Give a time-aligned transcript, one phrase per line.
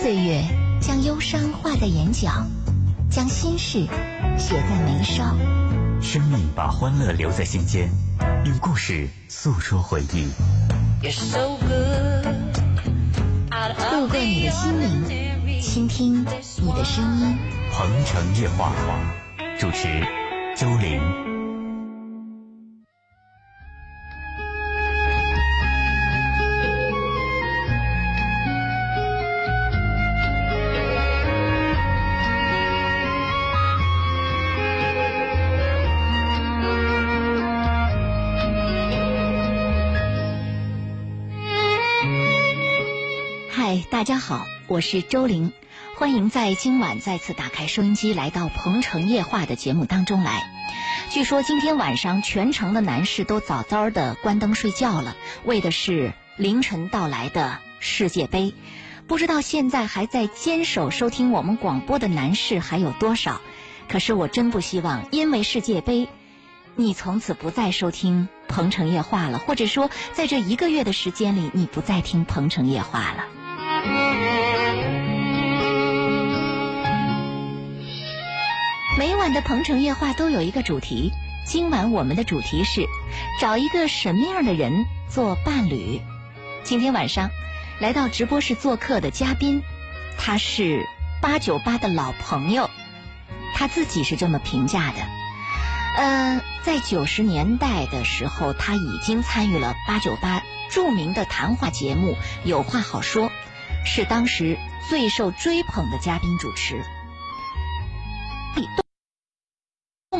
[0.00, 0.42] 岁月
[0.80, 2.30] 将忧伤画在眼角，
[3.10, 3.86] 将心事
[4.38, 5.36] 写在眉梢。
[6.00, 7.90] 生命把欢乐留在心间，
[8.46, 10.24] 用故事诉说回忆。
[13.92, 17.36] 路过你的心灵，倾听你的声音。
[17.70, 18.72] 鹏城夜话，
[19.58, 19.86] 主持
[20.56, 21.29] 周玲。
[44.70, 45.52] 我是周玲，
[45.96, 50.48] 欢迎在今晚再次打开收音机，来到《鹏城夜话》的节目当中来。
[51.10, 58.54] 据说今天晚上全城的男士都早早的关灯睡觉了，为的是凌晨到来的世界杯。
[59.08, 63.40] 不知道现在还在坚守收听我们广播的男士还有多少？
[63.88, 66.08] 可是我真不希望因为世界杯，
[66.76, 73.24] 你从此不再收听《鹏城夜话》了，或者说在这一个月的时间里，你不再听《鹏城夜话》了。
[79.00, 81.10] 每晚的《鹏城夜话》都有一个主题，
[81.46, 82.84] 今晚我们的主题是
[83.40, 86.02] 找一个什么样的人做伴侣。
[86.64, 87.30] 今天晚上
[87.80, 89.62] 来到直播室做客的嘉宾，
[90.18, 90.86] 他是
[91.22, 92.68] 八九八的老朋友，
[93.54, 94.98] 他自己是这么评价的：
[95.96, 102.12] 嗯，在九十年代的时候，他已经参与了八九八著名的谈话节目
[102.44, 103.30] 《有话好说》。
[103.86, 104.58] 是当时
[104.90, 106.84] 最受追捧的嘉宾主持，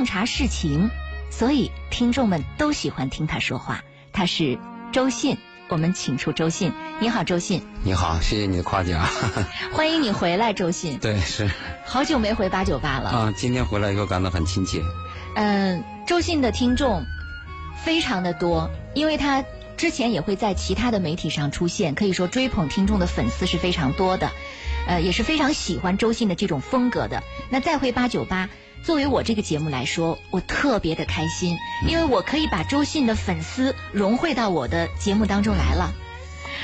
[0.01, 0.89] 洞察事情，
[1.31, 3.85] 所以听众们都喜欢听他说话。
[4.15, 4.59] 他是
[4.93, 5.37] 周信，
[5.69, 6.73] 我们请出周信。
[7.01, 7.63] 你好，周信。
[7.85, 9.07] 你好，谢谢你的夸奖。
[9.75, 10.97] 欢迎你回来，周信。
[11.01, 11.51] 对，是。
[11.85, 13.35] 好久没回八九八了啊！
[13.37, 14.81] 今天回来以后感到很亲切。
[15.35, 17.05] 嗯，周信的听众
[17.85, 19.45] 非常的多，因为他。
[19.77, 24.31] 之前也会在其他的媒体上出现，可以说追捧听众的粉丝是非常多的，
[24.87, 27.23] 呃，也是非常喜欢周信的这种风格的。
[27.49, 28.51] 那再会八九八，
[28.83, 35.93] 作为我这个节目来说，我特别的开心，因为我可以把周迅的粉丝融汇到我的节目当中来了。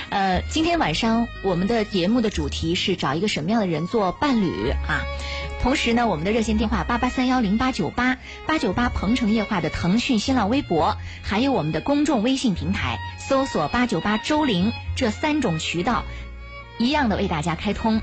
[0.09, 5.03] 呃，今天晚上我们的节目的主题是找一个什么样的人做伴侣啊？
[5.61, 8.17] 同时呢，我们的热线电话八八三幺零八九八
[8.47, 16.05] 八九八鹏城夜话的腾讯新浪微博，还有我们的公众微信平台，搜索八九八周玲这三种渠道，
[16.79, 18.01] 一样的为大家开通。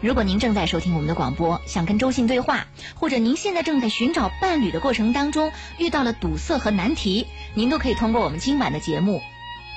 [0.00, 9.20] 如果您正在收听我们的广播，想跟周信对话，或者您现在正在寻找伴侣的过程当中遇到了堵塞和难题，您都可以通过我们今晚的节目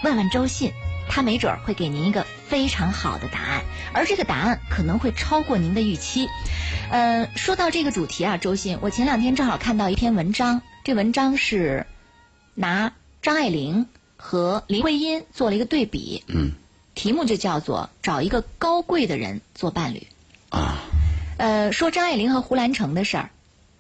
[0.04, 0.72] 问问周信。
[1.10, 6.30] 他没准儿会给您一个非常好的答案，而这个答案可能会超过您的预期。
[6.90, 11.86] 呃，说到这个主题啊，周信，我前两天正好看到一篇文章，这文章是
[12.56, 16.54] 拿张爱玲和林徽因做了一个对比，嗯，
[16.96, 20.08] 题目就叫做“找一个高贵的人做伴侣”。
[20.54, 20.84] 啊，
[21.38, 23.32] 呃，说张爱玲和胡兰成的事儿，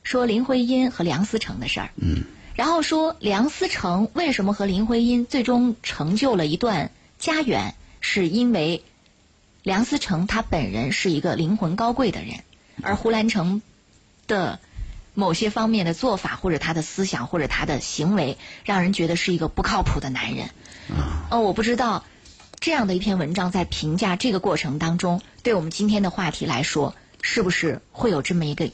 [0.01, 2.23] 说林徽因和梁思成的事儿，嗯，
[2.55, 6.89] 然后说梁思成为什么和林徽因最终成就了一段。
[7.19, 8.83] 家园是因为
[9.61, 12.39] 梁思成他本人是一个灵魂高贵的人，
[12.81, 13.61] 而胡兰成
[14.25, 14.59] 的
[15.13, 20.49] 某些方面的做法或者他的思想或者他的行为，让人觉得是一个不靠谱的男人。
[21.29, 22.03] 哦，我不知道
[22.63, 28.71] 这样的一篇文章在评价这个过程当中，对我们今天的话题来说，是不是会有这么一个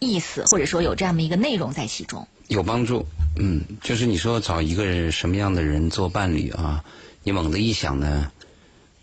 [0.00, 2.26] 意思，或者说有这样的一个内容在其中？
[2.48, 6.84] 有帮助，嗯，就是你说找一个什么样的人做伴侣啊？
[7.22, 8.32] 你猛地一想呢，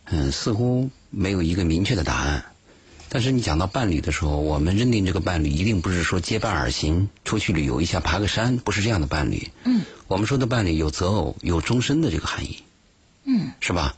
[0.04, 2.44] 嗯，似乎没有一个明确的答案。
[3.08, 9.50] 但是你讲到伴侣的时候，我们认定这个伴侣一定不是说结伴而行、出去旅游一下、爬个山，不是这样的伴侣。
[9.64, 9.84] 嗯。
[10.10, 12.62] 我们说的伴侣有择偶、有终身的这个含义。
[13.24, 13.52] 嗯。
[13.60, 13.96] 是吧？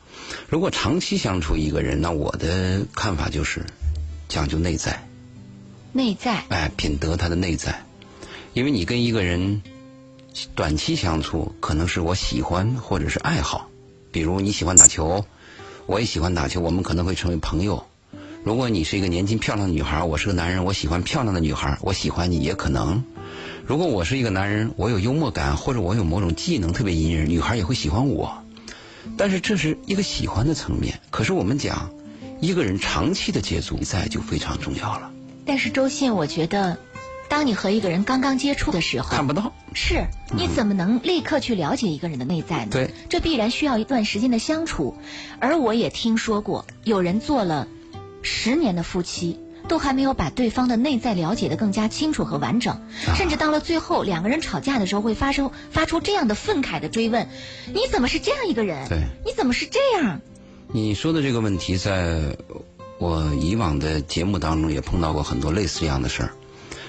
[0.49, 3.65] 如果长期相处一个人，那我的看法就是
[4.27, 5.07] 讲究内在。
[5.91, 6.43] 内在。
[6.49, 7.83] 哎，品德他的内在，
[8.53, 9.61] 因为你跟一个人
[10.55, 13.69] 短期相处，可能是我喜欢或者是爱好。
[14.11, 15.25] 比如你喜欢打球，
[15.85, 17.85] 我也喜欢打球，我们可能会成为朋友。
[18.43, 23.03] 如果你是一个年轻漂亮的女孩，我是个男人，我喜欢漂亮的女孩，我喜欢你也可能。
[23.65, 28.42] 如果我是一个男人，我有幽默感或者我有某种技能特别引人，女孩也会喜欢我。
[29.17, 30.99] 但是这是一个喜欢的层面。
[31.09, 31.91] 可是我们讲，
[32.41, 35.11] 一个人长期的接触在就非常重要了。
[35.45, 36.77] 但是周信，我觉得。
[37.29, 40.05] 当你和一个人刚刚接触的时候，看不到，是
[40.37, 42.67] 你怎么能立刻去了解一个人的内在呢？
[42.69, 44.95] 对，这必然需要一段时间的相处。
[45.39, 47.67] 而我也听说过有人做了
[48.21, 49.39] 十年的夫妻。
[49.67, 52.81] 都还没有把对方的内在了解的更加清楚和完整，
[53.15, 57.27] 甚至到了最后，两个人吵架的时候会发生发出这样的愤慨的追问
[57.73, 58.87] ：“你怎么是这样一个人？
[58.89, 60.19] 对，你怎么是这样？”
[60.71, 62.35] 你说的这个问题，在
[62.97, 66.33] 我以往的节目当中也碰到过很多类似这样的事儿。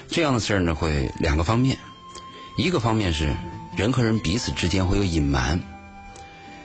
[0.07, 1.77] 这样的事儿呢，会两个方面，
[2.57, 3.35] 一个方面是
[3.77, 5.59] 人和人彼此之间会有隐瞒。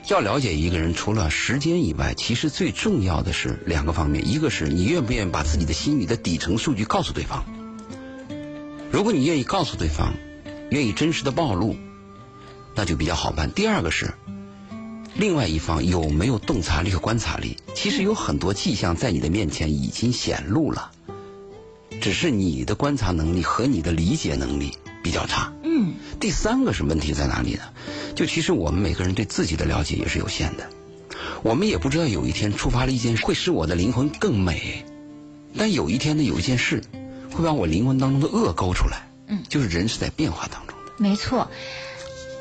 [0.07, 7.43] 要了解一个人，除了时间以外，其实最重要的是两个方面：一个是你愿不愿意把自己的心里的底层数据告诉对方；
[8.91, 10.13] 如果你愿意告诉对方，
[10.69, 11.77] 愿意真实的暴露，
[12.75, 13.51] 那就比较好办。
[13.51, 14.13] 第二个是，
[15.15, 17.57] 另外一方有没有洞察力和观察力？
[17.73, 20.91] 其实有很多迹象在你的面前已经显露了，
[22.01, 25.53] 只是你的观察能力和你的理解能力比较差。
[25.63, 25.93] 嗯。
[26.19, 27.61] 第三个是问题在哪里呢？
[28.15, 30.69] 就其实我们每个人对自己的了解也是有限的，
[31.43, 34.85] 我们也不知道有一天触发了一件事会使我的灵魂更美，
[35.57, 36.83] 但有一天呢，有一件事
[37.33, 39.07] 会把我灵魂当中的恶勾出来。
[39.27, 40.91] 嗯，就是人是在变化当中的。
[40.97, 41.49] 没错。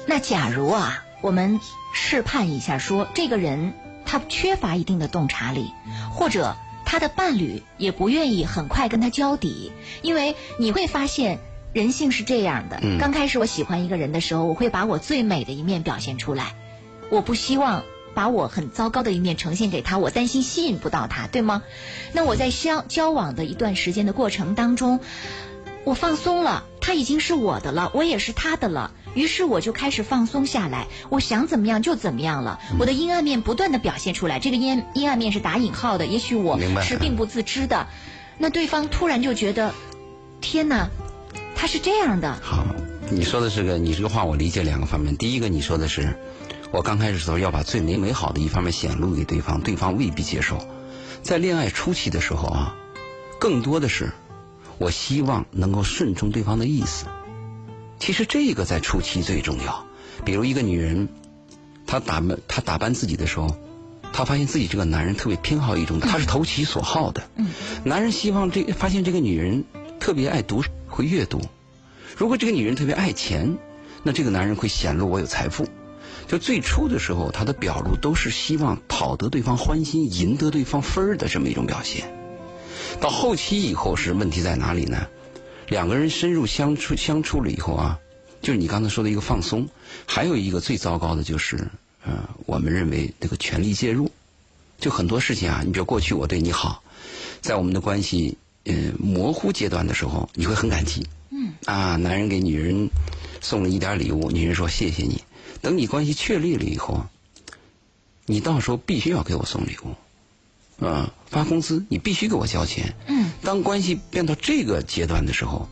[0.07, 1.61] 那假如啊，我们
[1.95, 3.73] 试判一下，说这个人
[4.05, 5.71] 他缺乏一定的洞察力，
[6.13, 9.73] 或者他的伴侣也不愿意很快跟他交底，
[10.03, 11.39] 因为你会发现。
[11.73, 16.55] 人性是这样的，刚开始我喜欢一个人的时候，我会把我最美的一面表现出来，
[17.11, 21.63] 我不希望把我很糟糕的一面呈现给他，我担心吸引不到他，对吗？
[22.13, 24.99] 那我在相交往的一段时间的过程当中，
[25.85, 37.87] 我放松了，他已经是我的了，我也是他的了，于是我就开始放松下来，我想怎么样就怎么样了，我的阴暗面不断的表现出来，这个阴阴暗面是打引号的，也许我是并不自知的，
[38.39, 39.73] 那对方突然就觉得，
[40.41, 40.89] 天哪！
[41.61, 42.39] 他是这样的。
[42.41, 42.65] 好，
[43.11, 45.15] 你说的这个，你这个话我理解两个方面。
[45.19, 46.17] 第一个，你说的是，
[46.71, 50.67] 我刚开始的时候要把最美美好的一方面显露给对方，对方未必接受。
[51.21, 52.77] 在恋爱初期的时候啊，
[53.39, 54.11] 更多的是，
[54.79, 57.05] 我希望能够顺从对方的意思。
[57.99, 59.85] 其实这个在初期最重要。
[60.25, 61.11] 比如一个女人，
[61.87, 63.55] 她打扮她打扮自己的时候，
[64.15, 67.29] 她发现自己这个男人特别偏好一种，他是投其所好的。
[67.37, 67.51] 嗯。
[67.85, 69.67] 男人希望这发现这个女人
[70.01, 70.65] 特别爱读。
[70.93, 71.41] 会阅读，
[72.17, 73.57] 如果这个女人特别爱钱，
[74.03, 75.65] 那这个男人会显露我有财富。
[76.27, 82.13] 就最初的时候，他的表露都是希望讨得对方欢心、赢得对方分儿的这么一种表现。
[83.01, 85.07] 到后期以后是问题在哪里呢？
[85.69, 88.01] 两个人深入相处相处了以后啊，
[88.43, 89.69] 就是你刚才说的一个放松，
[90.07, 91.57] 还有一个最糟糕的就是，
[92.05, 94.11] 呃，我们认为这个权力介入，
[94.81, 96.83] 就很多事情啊，你比如过去我对你好，
[97.41, 98.37] 在我们的关系。
[98.71, 101.07] 嗯，模糊阶段的时候，你会很感激。
[101.31, 101.53] 嗯。
[101.65, 102.89] 啊，男人给女人
[103.41, 105.23] 送了一点礼物，女人说谢谢你。
[105.61, 107.05] 等你关系确立了以后，
[108.27, 112.95] 你到时候必须要给我送礼物，啊，发工资你必须给我交钱。
[113.07, 113.31] 嗯。
[113.43, 115.69] 当关系变到这个阶段的时候，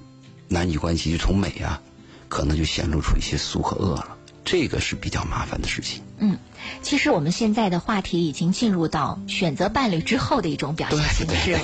[0.49, 1.81] 男女关系就从美啊，
[2.29, 4.18] 可能就显露出一些俗和恶了。
[4.50, 6.00] 这个是比较麻烦的事情。
[6.17, 6.39] 嗯，
[6.81, 11.61] 其实我们现在的话题已经进入到选择伴侣之后的一种表现形式了。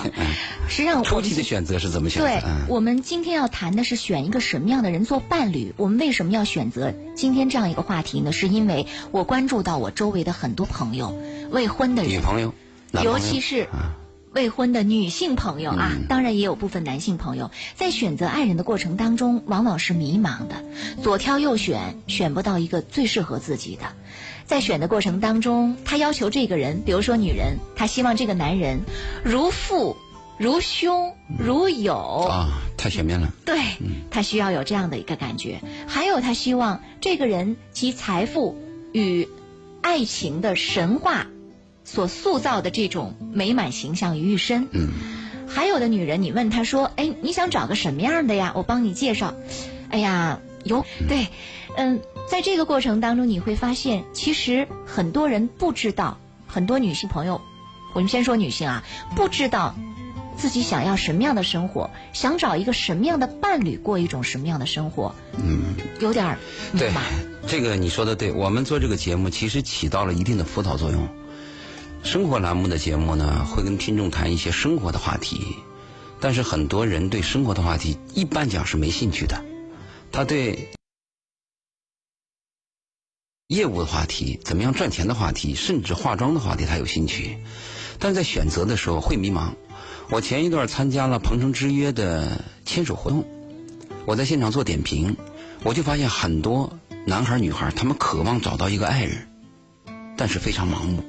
[0.68, 2.28] 实际上，初期的选择是怎么选择？
[2.28, 5.72] 对，我们今天要谈的是选一个什么样的人做伴侣。
[5.78, 8.32] 我们为什么要选择今天这样一个话题呢？
[8.32, 11.18] 是因为我关注到我周围的很多朋友，
[11.50, 12.52] 未婚的人，女朋友，
[13.02, 13.66] 尤其是。
[14.34, 20.64] 未婚的女性朋友啊，当然也有部分男性朋友，在选择爱人的过程当中，往往是迷茫的，
[21.02, 23.84] 左挑右选，选不到一个最适合自己的。
[24.44, 28.80] 在选的过程当中，他要求这个人，比如说女人，她希望这个男人
[29.24, 29.96] 如父、
[30.36, 31.96] 如兄、如友
[32.28, 33.32] 啊，太全面了。
[33.44, 33.56] 对，
[34.10, 35.60] 他需要有这样的一个感觉。
[35.86, 38.60] 还有，他希望这个人其财富
[38.92, 39.28] 与
[39.80, 41.28] 爱情的神话。
[41.84, 44.68] 所塑造的这种美满形象于一身。
[44.72, 44.88] 嗯，
[45.46, 48.52] 还有的女人，你问她说：“哎，你想找个什么样的呀？
[48.56, 49.34] 我帮你介绍。”
[49.90, 51.28] 哎呀，有对，
[51.76, 57.40] 嗯，在这个过程当中，你会发现，其实很多人不知道，很多女性朋友，
[57.92, 59.76] 我们先说女性啊，不知道
[60.36, 65.14] 自己想要什么样的生活，想找一个什么样的伴侣，过一种什么样的生活。
[65.38, 66.38] 嗯，有点儿
[66.76, 66.90] 对，
[67.46, 71.06] 这个你说的对，我们做这个节目其实起到了一定的辅导作用。
[72.04, 75.56] 生活栏目的节目呢，会跟听众谈一些生活的话题，
[76.20, 79.42] 但是很多人对生活的话题一般讲是没兴趣的，
[80.12, 80.68] 他对
[83.48, 87.38] 业务的话题、怎么样赚钱的话题，甚至化妆的话题他有兴趣，
[87.98, 89.54] 但在选择的时候会迷茫。
[90.10, 93.24] 我前一段参加了鹏城之约的牵手活动，
[94.04, 95.16] 我在现场做点评，
[95.64, 99.26] 我就发现很多男孩女孩他们渴望找到一个爱人，
[100.18, 101.02] 但是非常盲目。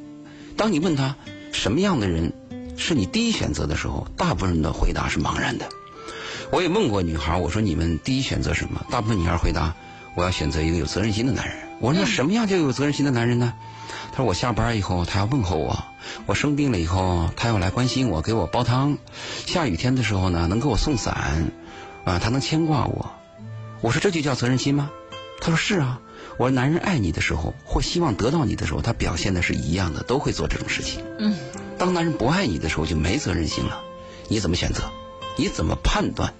[0.58, 1.16] 当你问他
[1.52, 2.32] 什么样的人
[2.78, 5.68] 是你第一选择的时候，大部分人的回答是茫然的。
[6.52, 8.86] 我也问过女孩，我说你们第一选择什么？
[8.90, 9.74] 大部分女孩回答
[10.16, 11.58] 我要选择一个有责任心的男人。
[11.80, 13.54] 我说那什么样叫有责任心的男人呢？
[14.12, 15.84] 他说我下班以后他要问候我，
[16.26, 18.98] 我生病了以后他要来关心我，给我煲汤，
[19.46, 21.52] 下雨天的时候呢能给我送伞，
[22.06, 23.12] 啊他能牵挂我。
[23.82, 24.90] 我说这就叫责任心吗？
[25.42, 26.00] 他说是啊。
[26.38, 31.04] 我说男人爱你的时候或希望得到你的时候，他表现的是一样的，都会做这种事情。
[31.18, 31.36] 嗯。
[31.78, 33.82] 当男人不爱你的时候，就没责任心了。
[34.28, 34.84] 你怎么选择？
[35.38, 36.34] 你怎么判断？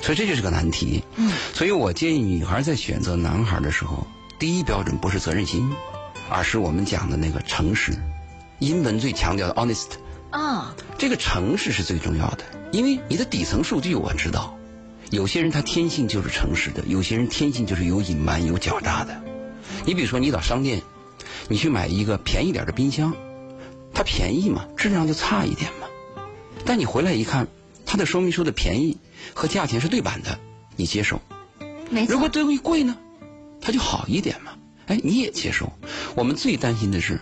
[0.00, 1.04] 所以这就是个难题。
[1.16, 1.32] 嗯。
[1.54, 4.06] 所以我建议女孩在选择男孩的时候，
[4.38, 5.72] 第一标准不是责任心，
[6.28, 7.92] 而是我们讲的那个诚实。
[8.58, 9.88] 英文最强调的 honest。
[10.30, 10.74] 啊。
[10.98, 14.56] 这个诚实是最重要的，因为你的底层数据我知道。
[15.12, 19.22] 有些人他天性就是诚实的，有些人天性就是有隐瞒、有狡诈的。
[19.84, 20.80] 你比如说，你到商店，
[21.48, 23.14] 你去买一个便宜点的冰箱，
[23.92, 25.86] 它便宜嘛，质量就差一点嘛。
[26.64, 27.46] 但你回来一看，
[27.84, 28.96] 它的说明书的便宜
[29.34, 30.38] 和价钱是对版的，
[30.76, 31.20] 你接受。
[31.90, 32.14] 没错。
[32.14, 32.96] 如果东西贵呢，
[33.60, 34.52] 它就好一点嘛，
[34.86, 35.70] 哎，你也接受。
[36.14, 37.20] 我们最担心的是，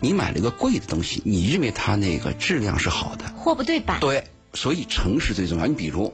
[0.00, 4.00] 你买了一个贵的东西，你认为它那个质量是好的，货不对版。
[4.00, 4.24] 对，
[4.54, 5.66] 所以诚实最重要。
[5.66, 6.10] 你比如。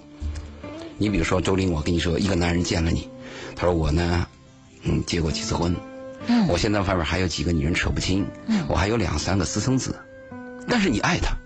[0.98, 3.08] 你比如说，周林，我跟你说，一个男人见了你，
[3.54, 4.26] 他说我呢，
[4.82, 5.74] 嗯，结过几次婚，
[6.26, 9.94] 嗯，我现在外边还有几个女人扯不清，嗯，我还有两三个私生子，
[10.68, 11.36] 但是你爱他，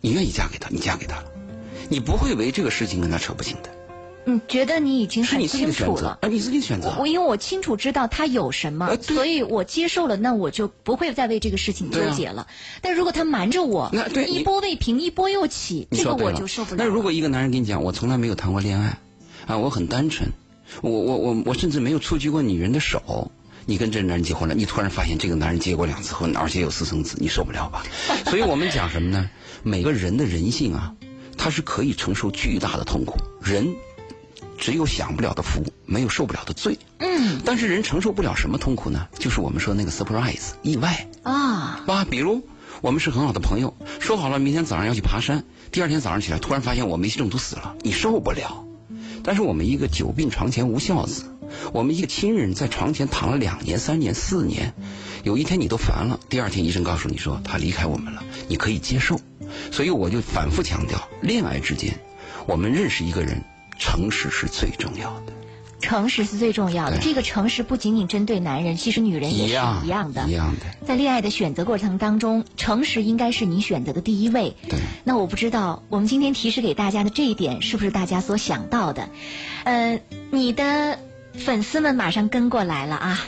[0.00, 1.24] 你愿意嫁给他，你嫁给他了，
[1.88, 3.70] 你不会为这个事情跟他扯不清的。
[4.26, 6.94] 嗯，觉得你已经很清楚了，啊，你自己的选择。
[6.98, 12.46] 我因为我清楚知道他有什么，所以我接受了，那我就不会再为这个事情纠结了。
[12.82, 16.84] 但如果他瞒着我，那对一波未平一波又起，这个我就受不了。
[16.84, 18.98] 那如果一个男人跟你讲，我从来没有谈过恋爱，
[19.46, 20.28] 啊，我很单纯，
[20.82, 23.30] 我我我我甚至没有触及过女人的手，
[23.64, 27.82] 你跟这男人结婚了，你突然发现这个男人结过两次婚，而且有私生子，你受不了吧？
[28.28, 29.30] 所以我们讲什么呢？
[29.62, 30.94] 每个人的人性啊，
[31.38, 33.66] 他是可以承受巨大的痛苦，人。
[34.60, 36.78] 只有享不了的福，没有受不了的罪。
[36.98, 39.08] 嗯，但是人承受不了什么痛苦呢？
[39.18, 42.46] 就是我们说那个 surprise 意外啊，啊，比如
[42.82, 48.66] 我们是很好的朋友，说好了明天早上要去爬山，第二天早上起来突然发现我煤气中毒死了，你受不了。
[49.24, 51.24] 但是我们一个久病床前无孝子，
[51.72, 54.74] 我们一个亲人在床前躺了两年、三年、四年，
[55.24, 59.18] 有一天你都烦了，第二天医生告诉你说他离开我们了，你可以接受。
[59.72, 61.98] 所以我就反复强调，恋爱之间，
[62.46, 63.42] 我们认识一个人。
[63.80, 65.32] 诚实是最重要的，
[65.80, 66.98] 诚实是最重要的。
[66.98, 70.28] 这个诚实不仅仅针对男人，其实女人也是一样的。
[70.28, 70.86] 一样的。
[70.86, 74.54] 在恋爱的选择过程当中，诚实应该是你选择的第一位。
[74.68, 74.78] 对。
[75.04, 79.08] 那我不知道，我们今天提示给大家的这一点，是不是大家所想到的？
[79.64, 80.98] 呃，你的。
[81.34, 83.18] 粉丝们马上跟过来了啊！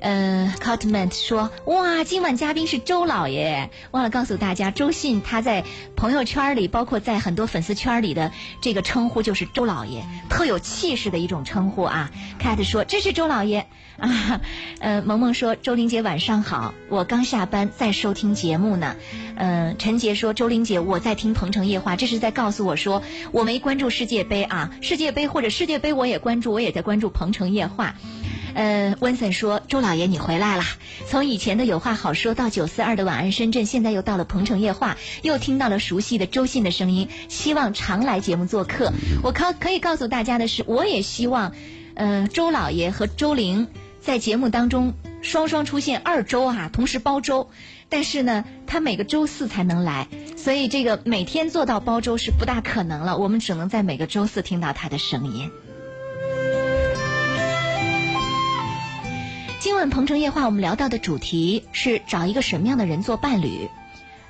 [0.00, 5.64] 呃 c o t m a n 说：“哇，今晚嘉宾是周老爷。”忘了告诉大家，周迅他在
[5.96, 12.10] 朋友圈里，包括在很多粉丝圈里的这个称呼就是周老爷，特有气势的一种称呼啊。
[12.38, 13.66] Cat 说：“这是周老爷。”
[13.98, 14.40] 啊，
[14.78, 18.96] 呃，萌萌说：“周玲姐晚上好，我刚下班在收听节目呢。”
[19.36, 23.02] 嗯，陈杰说：“周玲姐，我在听《鹏城夜话》，这是在告诉我说
[23.32, 27.88] 我没关注世界杯啊，世界杯或者世界杯我也关注，我也在关注《鹏城夜话》。”
[28.54, 30.64] 呃，温森说：“周老爷你回来了，
[31.06, 38.92] 从以前的有话好说到九四二的晚安深圳，现在又到了《鹏城夜话》，又听到了熟悉的周信的声音，希望常来节目做客。
[39.22, 41.52] 我可可以告诉大家的是，我也希望，
[41.94, 43.66] 呃，周老爷和周玲。”
[44.00, 47.50] 在节目当中双双出现二周啊，同时包周，
[47.88, 53.18] 但是呢，他每个周四才能来，所以这个每天做到包周是不大可能了。
[53.18, 55.50] 我们只能在每个周四听到他的声音。
[59.60, 63.68] 今晚《鹏城夜话》我们聊到的主题是找一个什么样的人做伴侣？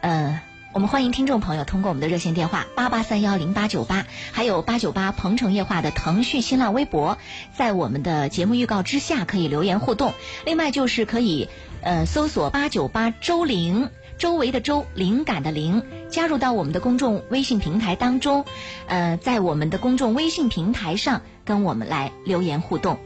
[0.00, 0.40] 呃。
[0.75, 7.16] 我们欢迎听众朋友通过我们的热线电话八八三幺零八九八，还有八九八鹏城夜话的腾讯、新浪微博，
[7.56, 10.12] 在我们的节目预告之下可以留言互动。
[10.44, 11.48] 另外就是可以
[11.80, 18.44] 呃搜索八九八周玲，周围的周，灵感的灵，加入到我们的公众微信平台当中，
[18.87, 22.98] 呃，在我们的公众微信平台上跟我们来留言互动。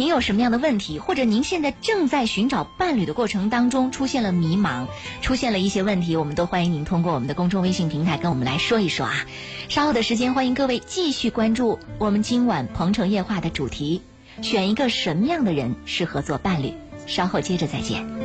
[0.00, 4.86] 您有什么样的问题，或者您现在正在寻找伴侣的过程当中出现了迷茫，
[5.20, 9.26] 出现了一些问题，我们都欢迎您通过我们的公众微信平台跟我们来说一说啊。
[9.68, 14.00] 稍后的时间，欢迎各位继续关注我们今晚《鹏城夜话》的主题：
[14.40, 16.72] 选一个什么样的人适合做伴侣？
[17.06, 18.19] 稍后接着再见。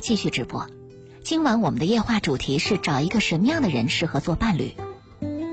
[0.00, 0.66] 继续直播。
[1.22, 4.72] 今晚我们的夜话主题是找一个什么样的人适合做伴侣？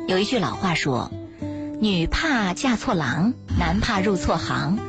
[0.07, 1.11] 有一句老话说
[1.81, 4.79] ：“女怕嫁错郎，男怕入错行。”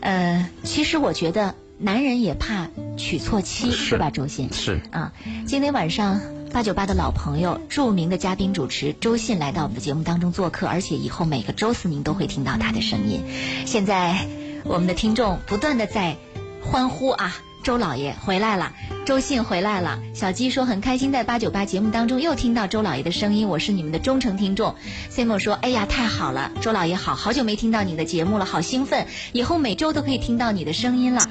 [0.00, 4.10] 呃，其实我觉得男人也怕娶错妻，是吧？
[4.10, 5.12] 周信是啊。
[5.46, 6.20] 今天晚上
[6.52, 13.22] 八九八的老朋友、著名的嘉宾主持周信来到我们的节目当中做客，而且以后每个周四您都会听到他的声音。
[13.66, 14.26] 现在
[14.64, 16.16] 我们的听众不断的在
[16.62, 17.36] 欢呼啊！
[17.64, 18.74] 周老爷回来了，
[19.06, 19.98] 周信回来了。
[20.12, 24.74] 小鸡说很开心在八九八节目当中又听到周老爷的声音，我是你们的忠诚听众。
[25.10, 31.22] Simon 说，哎呀，太好了，周老爷好，好久没听到你的节目了，好兴奋，以后每周都可以听到你的声音了。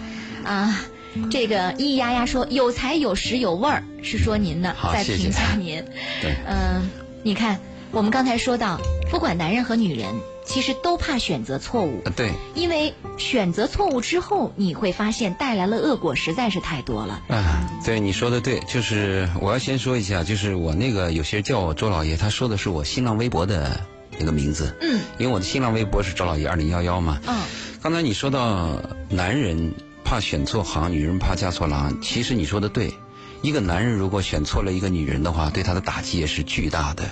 [0.44, 0.82] 啊，
[1.30, 5.86] 这个咿咿呀呀说有才有实有味儿，是说您呢，在评价您。
[6.20, 6.90] 对，嗯，
[7.22, 7.60] 你看，
[7.92, 10.08] 我们刚才说到，不管男人和女人。
[10.46, 17.22] 其实都怕选择错误，对，因为选择错误之后，你会发现带来了恶果实在是太多了。
[17.30, 23.82] 啊，对，你说的对，就是我要先说一下，就是我那个有些人叫我周老爷，他说的是我新浪微博的
[24.20, 27.42] 那个名字，嗯，因为我的新浪微博是周老爷二零幺幺嘛，嗯，
[27.82, 29.74] 刚才你说到男人
[30.04, 32.94] 怕选错行，女人怕嫁错郎，其实你说的对，
[33.42, 37.04] 一个男人如果选错了一个女人的话，对他的打击也是巨大的。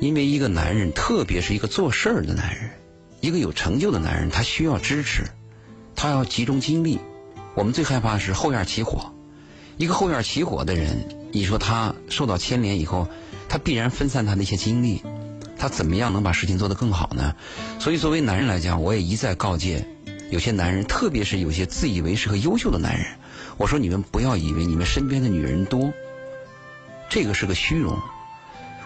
[0.00, 2.70] 因为一个男人，特别是一个做事儿的男人，
[3.20, 5.24] 一个有成就的男人，他需要支持，
[5.94, 6.98] 他要集中精力。
[7.54, 9.12] 我们最害怕是后院起火。
[9.76, 13.08] 一个后院起火的人，你说他受到牵连以后，
[13.48, 15.02] 他必然分散他的一些精力，
[15.58, 17.34] 他怎么样能把事情做得更好呢？
[17.78, 19.86] 所以，作为男人来讲，我也一再告诫
[20.30, 23.06] 有些男人，特别是有些自以为是和优秀的男人，
[23.58, 25.92] 我说你们不要以为你们身边的女人多，
[27.10, 27.98] 这个是个虚荣。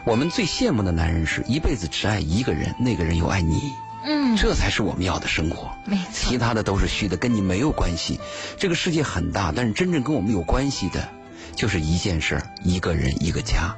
[0.06, 3.73] 我们最羡慕的男人是一辈子只爱一个人，那个人又爱你，
[4.04, 5.73] 嗯，这才是我们要的生活。
[5.87, 8.20] 没错，其他的都是虚的，跟你没有关系。
[8.58, 11.08] 这个世界很大，但是真正跟我们有关系的，
[11.56, 13.75] 就是一件事儿，一个人，一个家，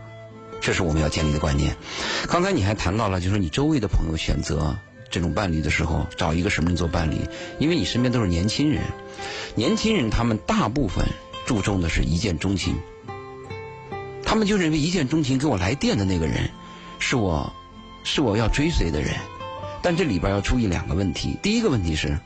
[0.60, 1.76] 这是我们要建立的观念。
[2.26, 4.76] 刚才你还谈到了，就是你周围的朋友选择
[5.08, 7.20] 这种伴侣的时候，找一个什么人做伴侣？
[7.60, 8.82] 因为你身边都是年轻人，
[9.54, 11.06] 年轻人他们大部分
[11.46, 12.74] 注重的是一见钟情。
[14.26, 16.50] 他们就认为一见钟情给我来电的那个人，
[16.98, 17.54] 是我，
[18.04, 19.14] 是我要追随的人。
[19.82, 21.38] 但这里边要注意两个问题。
[21.40, 22.18] 第一个问题是，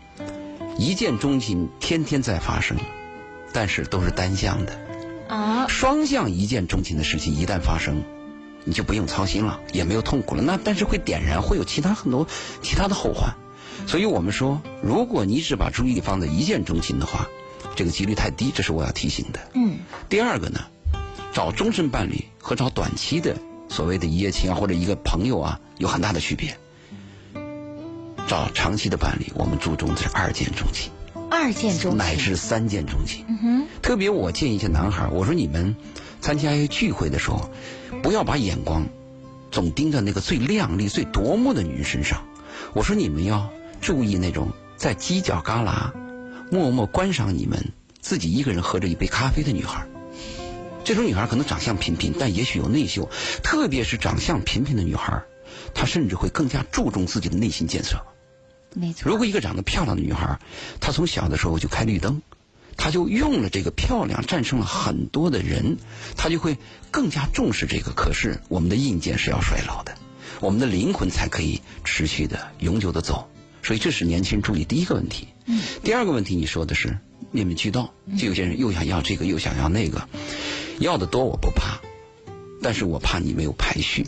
[0.79, 2.79] 一见钟情天天在发生，
[3.53, 4.81] 但是都是单向的。
[5.29, 5.67] 啊。
[5.69, 8.03] 双向一见钟情的事情一旦发生，
[8.65, 10.43] 你就不用操心了，也没有痛苦了。
[10.43, 12.27] 那但是会点燃，会有其他很多
[12.63, 13.35] 其他的后患。
[13.87, 17.29] 所以我们说，如果你只把注意力放在一见钟情的话，
[17.77, 19.41] 这个几率太低，这是我要提醒的。
[19.53, 19.81] 嗯。
[20.09, 20.61] 第二个呢？
[21.33, 23.37] 找终身伴侣和找短期的
[23.69, 26.57] 所谓的一夜情啊，或者一个朋友啊，有很大的区别。
[28.27, 30.93] 找长期的伴侣，我们注重的是二见钟情，
[31.31, 33.25] 二见钟情乃至三见钟情。
[33.29, 33.67] 嗯哼。
[33.83, 35.75] 特别我建议一些男孩，我说你们
[36.21, 37.51] 参加一些聚会的时候，
[38.03, 38.87] 不要把眼光
[39.51, 42.23] 总盯着那个最靓丽、最夺目的女人身上。
[42.73, 45.93] 我说你们要注意那种在犄角旮旯
[46.53, 49.87] 默默观赏你们自己一个人喝着一杯咖啡的女孩。
[50.85, 53.09] 这种女孩可能长相平平，但也许有内秀。
[53.43, 55.23] 特别是长相平平的女孩，
[55.75, 58.03] 她甚至会更加注重自己的内心建设。
[58.75, 59.11] 没错。
[59.11, 60.39] 如果一个长得漂亮的女孩，
[60.81, 62.23] 她从小的时候就开绿灯，
[62.77, 65.77] 她就用了这个漂亮战胜了很多的人，
[66.17, 66.57] 她就会
[66.91, 67.93] 更加重视这个。
[67.93, 69.95] 可是我们的硬件是要衰老的，
[70.41, 73.29] 我们的灵魂才可以持续的、永久的走。
[73.63, 75.29] 所以这是年轻人注意第一个问题。
[75.45, 75.61] 嗯。
[75.85, 76.99] 第二个问题，你说的是
[77.31, 80.09] 面面俱到，就有些人又想要这个，又想要那个。
[80.81, 81.79] 要的多我不怕，
[82.63, 84.07] 但是我怕你没有排序。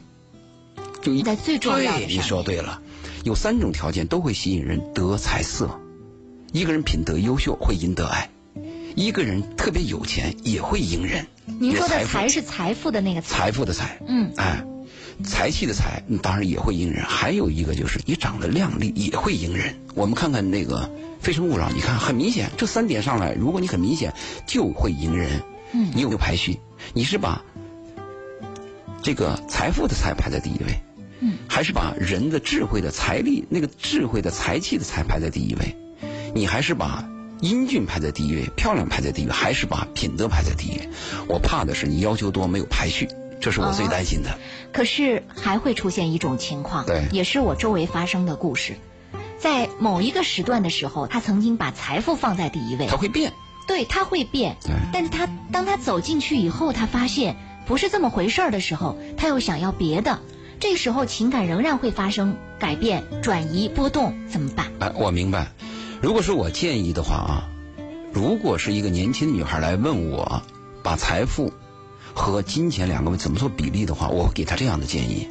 [1.03, 2.81] 就在最重要的你说对了，
[3.25, 5.79] 有三种条件都会吸引人：德、才、色。
[6.53, 8.31] 一个人品德优秀会赢得爱，
[8.95, 11.27] 一个人特别有钱也会赢人。
[11.47, 14.65] 您说的财是财富的那个财富的财，嗯，哎，
[15.25, 17.05] 财气的财，当然也会赢人。
[17.05, 19.75] 还有一个就是你长得靓丽也会赢人。
[19.95, 20.81] 我们看看那个
[21.21, 24.15] 《非诚勿扰》，你看很明显，这三点上来，如果你很明显
[24.47, 25.43] 就会赢人。
[25.73, 26.61] 嗯，你有没有排序？
[26.95, 27.43] 你是把
[29.03, 30.81] 这个财富的财排在第一位，
[31.21, 35.77] 嗯，还是把人的智慧的财力那个智慧的财气的财排在第一位？
[36.35, 37.09] 你还是把
[37.41, 40.89] 英俊排在第一位，漂亮排在第一位，还是把品德排在第一位？
[41.29, 43.09] 我怕的是你要求多没有排序，
[43.41, 44.39] 这是我最担心的。
[44.73, 48.77] 可是还会出现一种情况，对，也是我周围发生的故事，
[49.39, 53.33] 在某一个时段的时候，他曾经把财富放在第一位，他会变。
[53.73, 54.59] 对他会变，
[54.93, 60.21] 但是他当他走进去以后，他发现不是这么回事儿的时候，他又想要别的，
[60.61, 64.67] 这时候情感仍然会发生改变、转移、波动，怎么办？
[64.79, 65.53] 哎，我明白。
[66.03, 67.49] 如果是我建议的话啊，
[68.13, 70.43] 如果是一个年轻的女孩来问我，
[70.83, 71.51] 把财富
[72.13, 75.29] 和金钱两个怎么做比例的话，我会给她这样的建议：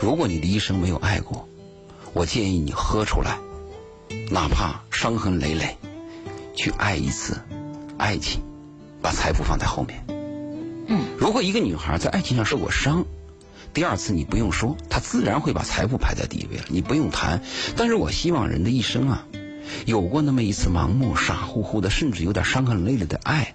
[0.00, 1.46] 如果你的一生没有爱过，
[2.14, 3.36] 我建议你喝出来，
[4.30, 5.76] 哪怕伤痕累累，
[6.54, 7.42] 去爱一次，
[7.98, 8.42] 爱情，
[9.02, 10.04] 把财富放在后面。
[10.88, 13.04] 嗯，如果一个女孩在爱情上受过伤，
[13.72, 17.42] 第二次你不用说，她自然会把财富排在第一位了，你不用谈。
[17.76, 19.26] 但是我希望人的一生啊。
[19.84, 23.54] 有过那么一次盲目、傻乎乎的，甚至有点伤痕累累的爱，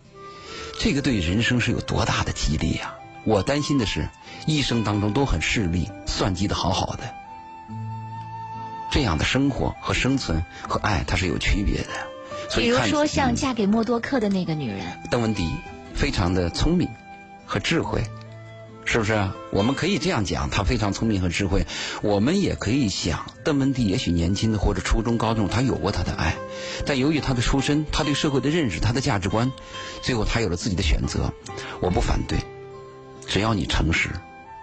[0.78, 2.96] 这个对人生是有多大的激励啊？
[3.24, 4.10] 我担心的是，
[4.46, 7.14] 一生当中都很势利、算计的好好的，
[8.92, 12.11] 这样的生活和生存和爱，它是有区别的。
[12.56, 15.50] 比如说，像嫁给默多克的那个女人，邓文迪，
[15.94, 16.88] 非常的聪明
[17.46, 18.04] 和智慧。
[18.84, 19.36] 是不是啊？
[19.52, 21.66] 我们可以这样讲，她非常聪明和智慧。
[22.02, 26.36] 我们也可以想，邓文迪也许年轻的或者初中、高中，她有过她的爱，
[26.86, 29.52] 但由于她的出身、她对社会的认识、她的价值观，
[30.02, 31.32] 最后她有了自己的选择。
[31.80, 32.40] 我不反对，
[33.28, 34.10] 只要你诚实，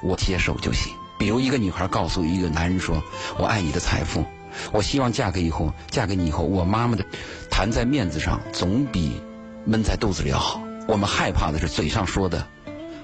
[0.03, 0.93] 我接受就行。
[1.19, 3.03] 比如一个女孩告诉一个男人说
[3.39, 4.25] ：“我爱你的财富，
[4.73, 7.05] 我希望嫁给以后，嫁给你以后，我妈妈的
[7.51, 9.21] 谈在面子上总比
[9.65, 12.47] 闷在肚子里要好。”我们害怕的是嘴上说的。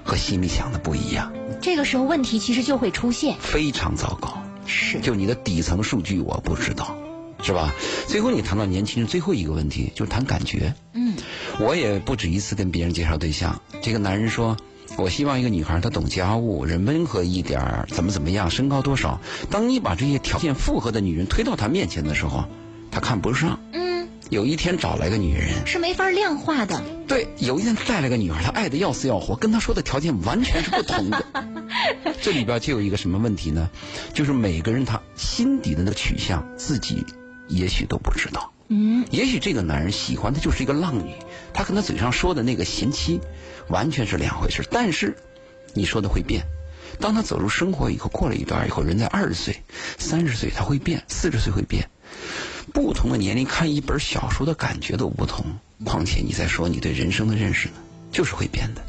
[0.07, 4.37] 和心里想的不一样，这个时候问题其实就会出现，非常糟糕。
[4.67, 6.95] 是，就你的底层数据我不知道，
[7.41, 7.73] 是吧？
[8.07, 10.71] 最后你谈到年轻人最后一个问题，就是谈感觉。
[10.93, 11.15] 嗯，
[11.59, 13.59] 我也不止一次跟别人介绍对象。
[13.81, 14.55] 这个男人说，
[14.97, 19.19] 我希望一个女孩她懂家务，人温和一点儿，怎么怎么样，身高多少。
[19.49, 22.45] 当你把这些条件符合的女人推到他面前的时候，
[22.91, 23.59] 他看不上。
[23.73, 23.85] 嗯
[24.31, 26.81] 有一天找来个女人，是没法量化的。
[27.07, 31.23] 对，有一天带来个女孩，她爱的要死要活，跟他说的条件完全是不同的。
[32.23, 33.69] 这里边就有一个什么问题呢？
[34.15, 37.05] 就是每个人他心底的那个取向，自己
[37.47, 38.51] 也许都不知道。
[38.67, 41.13] 嗯，也许这个男人喜欢的就是一个浪女，
[41.53, 43.19] 他跟他嘴上说的那个贤妻，
[43.69, 44.63] 完全是两回事。
[44.71, 45.15] 但是，
[45.73, 46.43] 你说的会变，
[46.99, 49.61] 当他走入生活以后，过了一段以后，人在二十岁、
[49.97, 51.89] 三十岁他会变，四十岁会变。
[52.73, 55.45] 不同的年龄看一本小说的感觉都不同，
[55.83, 57.75] 况且你在说你对人生的认识呢，
[58.11, 58.81] 就是会变的。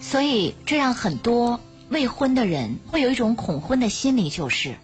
[0.00, 4.76] 所以这让很多未婚的人会有一种恐婚的心理，就是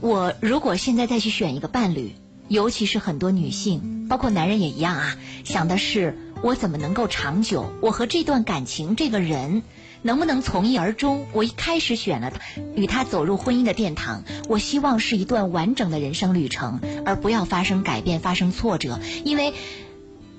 [0.00, 2.14] 我如果现在再去选一个伴侣，
[2.48, 9.62] 尤其是很多女性，包括男人也一样啊，想的是我怎么能够长久，我和这段感情这个人。
[10.06, 11.26] 能不能从一而终？
[11.32, 12.38] 我一开始选了他，
[12.76, 14.22] 与他走入婚姻的殿堂。
[14.50, 19.00] 我希望是一段完整的人生旅程，而不要发生改变、发生挫折。
[19.24, 19.54] 因为，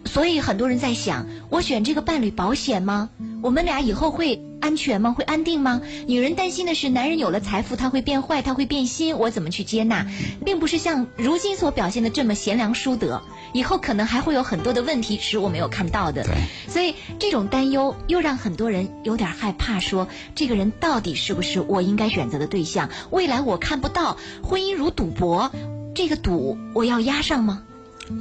[0.06, 3.10] 所以很多人在想：我选这个伴侣保险吗？
[3.42, 5.12] 我们俩以后会安全吗？
[5.12, 5.82] 会安定吗？
[6.08, 9.18] 女人担心的是，男人有了财富，他会变坏，他会变心。
[9.18, 10.08] 我怎么去接纳？
[10.46, 13.22] 并不是像如今所表现的这么贤良淑德。
[13.54, 16.36] 以后可能还会有很多的问题是我没有看到的，对，
[16.68, 22.90] 所以这种担忧又让很多人有点害怕，说这个人到底是不是我应该选择的对象？
[23.12, 25.52] 未来我看不到，婚姻如赌博，
[25.94, 27.64] 这个赌我要押上吗？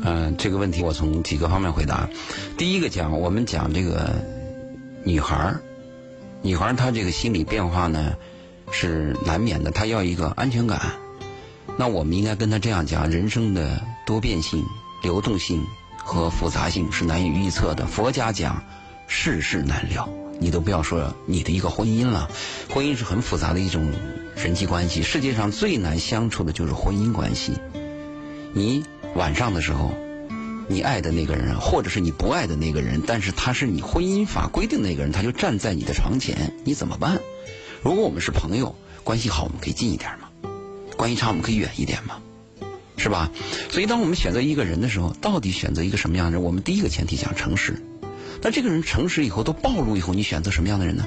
[0.04, 2.08] 嗯，这个问题我从几个方面回答。
[2.56, 4.14] 第一个讲，我们讲这个
[5.02, 5.60] 女孩儿，
[6.42, 8.14] 女孩儿她这个心理变化呢
[8.70, 10.80] 是难免的，她要一个安全感。
[11.76, 14.64] 那我们应该跟她这样讲，人生的多变性。
[15.02, 15.62] 流动性
[15.98, 17.84] 和复杂性是难以预测的。
[17.84, 18.64] 佛家讲
[19.06, 20.08] 世事难料，
[20.40, 22.26] 你都不要说你的一个婚姻了，
[22.70, 23.92] 婚姻是很复杂的一种
[24.34, 25.02] 人际关系。
[25.02, 27.52] 世界上最难相处的就是婚姻关系。
[28.54, 28.82] 你
[29.14, 29.94] 晚上的时候，
[30.68, 37.20] 你爱的那个人，或者是你不爱的那个人，但是他是你婚姻法规定那个人，他就站在你的床前，你怎么办？
[37.82, 40.48] 如果我们是朋友，关系好，我们可以近一点嘛；
[40.96, 42.18] 关系差，我们可以远一点嘛。
[42.96, 43.30] 是吧？
[43.70, 46.42] 所以，当我们选择一个人的时候，到底选择一个什么样的人？
[46.42, 47.82] 我们第一个前提讲诚实。
[48.40, 51.04] 那这个人诚实以后都暴露以后，你选择什么样的人呢？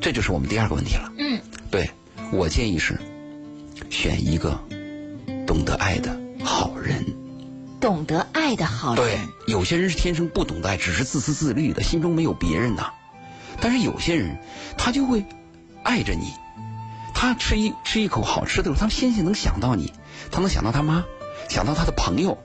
[0.00, 1.12] 这就是我们第二个问题了。
[1.18, 1.40] 嗯，
[1.70, 1.90] 对，
[2.32, 2.98] 我建议是
[3.90, 4.58] 选一个
[5.46, 7.04] 懂得爱的好人。
[7.80, 9.04] 懂得爱的好人。
[9.04, 12.92] 对，有些人是天生不懂得爱，只是自私自利的，心中没有别人呐。
[13.60, 14.38] 但是有些人，
[14.76, 15.24] 他就会
[15.82, 16.32] 爱着你。
[17.14, 19.92] 他吃一吃一口好吃的时候，他先先能想到你。
[20.30, 21.04] 他能想到他妈，
[21.48, 22.38] 想到他的朋友，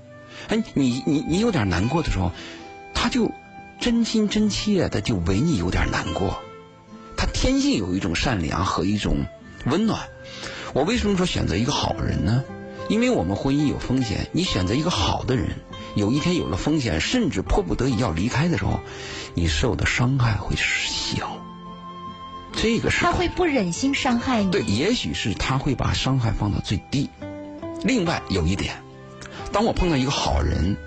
[0.47, 2.31] 哎，你你你有点难过的时候，
[2.93, 3.31] 他就
[3.79, 6.41] 真心真切的就为你有点难过。
[7.17, 9.25] 他天性有一种善良和一种
[9.65, 10.07] 温暖。
[10.73, 12.43] 我为什么说选择一个好人呢？
[12.87, 15.49] 因为我们婚姻有风险，你选择一个好的人，
[15.95, 18.79] 有一天有了风险，甚至迫不得已要离开的时候，
[19.33, 21.37] 你受的伤害会小。
[22.53, 24.51] 这个是他会不忍心伤害你。
[24.51, 27.09] 对，也许是他会把伤害放到最低。
[27.83, 28.81] 另外有一点，
[29.51, 30.77] 当我碰到一个好人，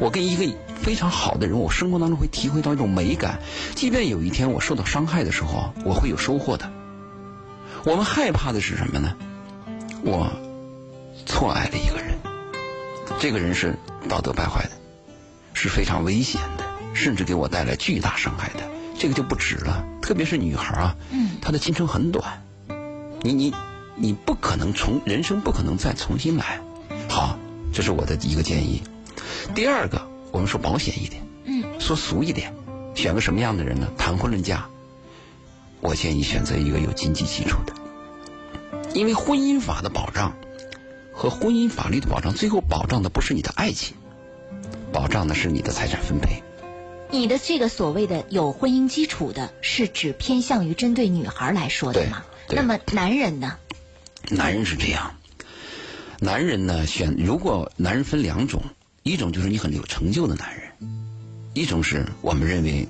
[0.00, 3.40] 我跟一个非常好的人，我生活当中会体会到一种美感。
[3.74, 6.70] 即便有一天我受到伤害的时候，我会有收获的。
[7.84, 9.16] 我们害怕的是什么呢？
[10.04, 10.30] 我
[11.42, 12.16] 错爱了一个人，
[13.18, 13.76] 这个人是
[14.08, 14.70] 道德败坏的，
[15.54, 18.60] 是非常危险的，甚至给我带来巨大伤害的。
[18.96, 20.96] 这个就不止了，特别是女孩啊，
[21.40, 22.44] 她的青春很短，
[23.22, 23.52] 你你
[23.96, 26.60] 你不可能从人生不可能再重新来。
[27.08, 27.36] 好，
[27.74, 28.80] 这是我的一个建议。
[29.52, 30.00] 第二个，
[30.30, 32.54] 我们说保险一点，嗯，说俗一点，
[32.94, 33.88] 选个什么样的人呢？
[33.98, 34.64] 谈婚论嫁，
[35.80, 37.74] 我建议选择一个有经济基础的，
[38.94, 40.32] 因为婚姻法的保障
[41.12, 43.96] 和婚姻法律的保障，最后保障的不是你的爱情，
[44.92, 46.42] 保障的是你的财产分配。
[47.10, 52.24] 你的这个所谓的有婚姻基础的，是指偏向于针对女孩来说的吗？
[52.48, 53.58] 那么男人呢？
[54.30, 55.14] 男人是这样，
[56.20, 58.62] 男人呢选，如果男人分两种，
[59.02, 60.72] 一种就是你很有成就的男人，
[61.52, 62.88] 一种是我们认为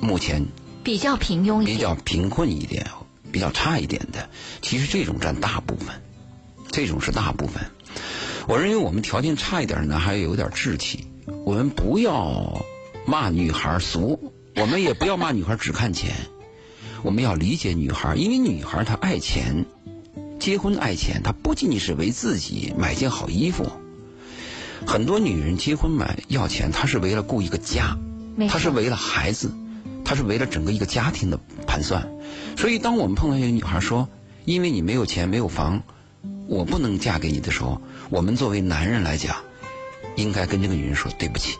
[0.00, 0.46] 目前
[0.84, 2.86] 比较平庸一点，比较贫困一点、
[3.32, 4.30] 比较差一点的，
[4.62, 6.00] 其实这种占大部分，
[6.70, 7.64] 这种是大部分。
[8.46, 11.06] 我认为我们条件差一点呢，还有点志气。
[11.44, 12.64] 我们不要
[13.04, 16.14] 骂女孩俗，我们也不要骂女孩只看钱，
[17.02, 19.66] 我们要理解女孩，因为女孩她爱钱，
[20.38, 23.66] 结婚爱钱，她不仅仅是为自己买件好衣服。
[24.86, 27.98] 很多女人结婚买要钱，她是为了顾一个家，
[28.48, 29.52] 她是为了孩子，
[30.04, 32.08] 她是为了整个一个家庭的盘算。
[32.56, 34.08] 所以，当我们碰到一个女孩说
[34.46, 35.82] ：“因为你没有钱，没有房，
[36.48, 39.36] 我不能嫁给你的时候，我们作为男人来讲，
[40.16, 41.54] 应该跟这个女人说对不起，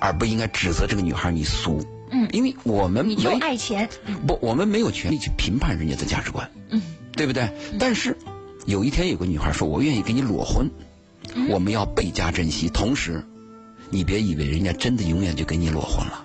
[0.00, 1.82] 而不应该指责这个女孩你俗。
[2.12, 3.88] 嗯因为我们没就爱钱，
[4.26, 7.48] 不，我们没有权利去评判人家的价值观，嗯，对不对？
[7.78, 8.18] 但是
[8.66, 10.68] 有一天有个女孩说：“我愿意跟你裸婚。”
[11.32, 12.68] 嗯我们要倍加珍惜。
[12.68, 13.24] 同时，
[13.90, 16.24] 你别以为人家真的永远就跟你裸婚了，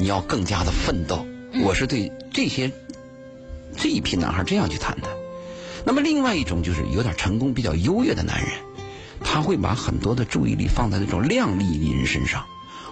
[0.00, 1.24] 你要更加的奋斗。
[1.52, 2.72] 嗯我是对这些
[3.76, 5.08] 这一批男孩这样去谈的。
[5.84, 8.50] 那么，另外一种就是有点成功、比较优越的男人，
[9.24, 12.44] 他会把很多的注意力放在那种靓丽女人身上。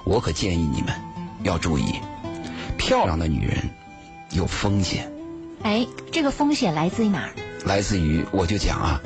[0.05, 0.94] 我可建议你们
[1.42, 1.85] 要注意，
[2.79, 3.59] 漂亮的女人
[4.31, 5.12] 有风险。
[5.62, 7.31] 哎，这个风险来自于哪儿？
[7.64, 9.01] 来自于我就讲啊，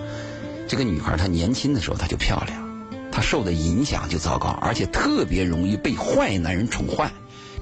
[0.69, 7.11] 这个女孩她年轻的时候她就漂亮，她受的影响就糟糕，而且特别容易被坏男人宠坏。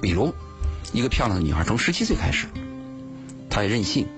[0.02, 0.35] 比如，
[0.92, 2.46] 一个漂亮的女孩从十七岁开始，
[3.48, 4.09] 她也任性，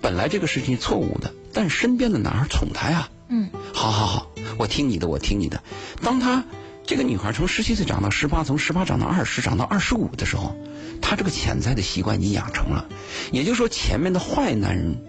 [0.00, 5.62] 本来这个事情是错误的，但身边的男孩宠她呀，嗯，好好好，我听你的，我听你的。
[6.02, 6.44] 当她
[6.86, 10.56] 这个女孩从十七岁长到十八，从十八长到二十，长到二十五的时候，
[11.02, 12.88] 她这个潜在的习惯已经养成了。
[13.32, 15.02] 也就是说，前面的坏男人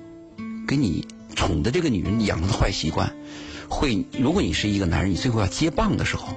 [0.67, 3.13] 给你宠的这个女人养成的坏习惯，
[3.69, 6.33] 会如果你是一个男人，你最后要接棒的时候，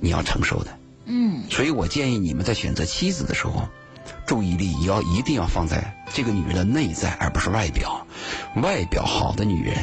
[0.00, 0.78] 你要承受的。
[1.06, 3.68] 嗯，所以我建议你们在选择妻子的时候，
[4.26, 8.04] 注意力也要一定要放在这个女人的内在，而不是外表。
[8.62, 9.76] 外表好的女人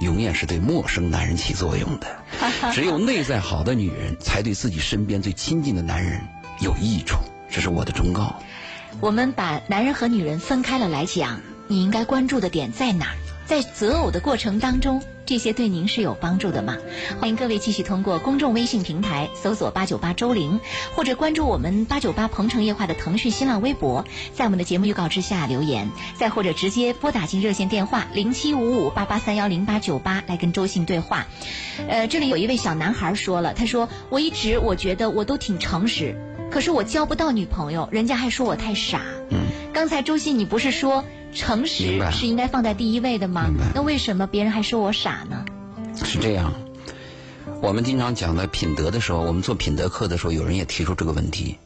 [0.00, 2.06] 永远是对陌生男人起作用的，
[2.72, 6.20] 只有内在好的女人才对自己身边最亲近的男人
[6.60, 7.18] 有益处。
[7.50, 8.34] 这是我的忠告。
[9.00, 13.16] 我们把男人和女人分开了来讲，你应该关注的点在哪儿？
[13.46, 16.78] 在择偶的过程当中，这些对您是有帮助的吗？
[17.20, 20.58] 欢迎各位继续通过公众微信平台搜索“八九八周玲”，
[20.96, 31.26] 或者关注我们八九八鹏城夜话的腾讯新浪微博，在我们的节目预告之下留言，再或者直接拨打进热线电话零七五五八八三幺零八九八来跟周信对话。
[31.86, 36.16] 呃，这里有一位小男孩说了，他说：“我一直我觉得我都挺诚实，
[36.50, 39.02] 可是我交不到女朋友，人家还说我太傻。”，
[39.78, 43.48] 刚才周信，你不是说诚实是应该放在第一位的吗？
[43.76, 45.44] 那为什么别人还说我傻呢？
[46.04, 46.52] 是这样，
[47.62, 51.58] 我们经常讲的品德的时候，我们做品德课的时候，有人也提出这个问题，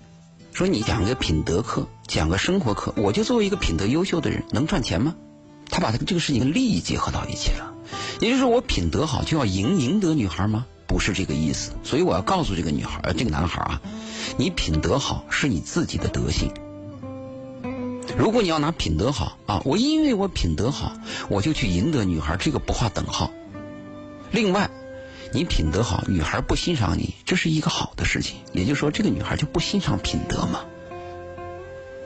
[0.52, 5.14] 说你讲个品德课，讲个生活课，我就作为一个品德优秀的人，能赚钱吗？
[5.70, 7.72] 他把他这个事情跟利益结合到一起了，
[8.20, 10.66] 也就是说，我品德好就要赢赢得女孩吗？
[10.86, 11.72] 不是这个意思。
[11.82, 13.80] 所以我要告诉这个女孩，呃，这个男孩啊，
[14.36, 16.50] 你品德好是你自己的德性。
[18.16, 20.92] 如果你要拿品德好啊，我因为我品德好，
[21.28, 23.30] 我就去赢得女孩，这个不划等号。
[24.30, 24.70] 另外，
[25.32, 28.36] 你品德好，女孩不欣赏你，这是一个好的事情。
[28.52, 30.60] 也就是说，这个女孩就不欣赏品德嘛。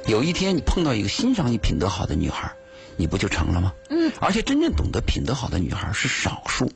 [0.07, 2.53] 有一天你碰到一个欣赏你品德好的女孩，
[2.97, 3.73] 你不就成了吗？
[3.91, 4.13] 嗯。
[4.21, 6.71] 而且真正懂得品德好的女孩是少数，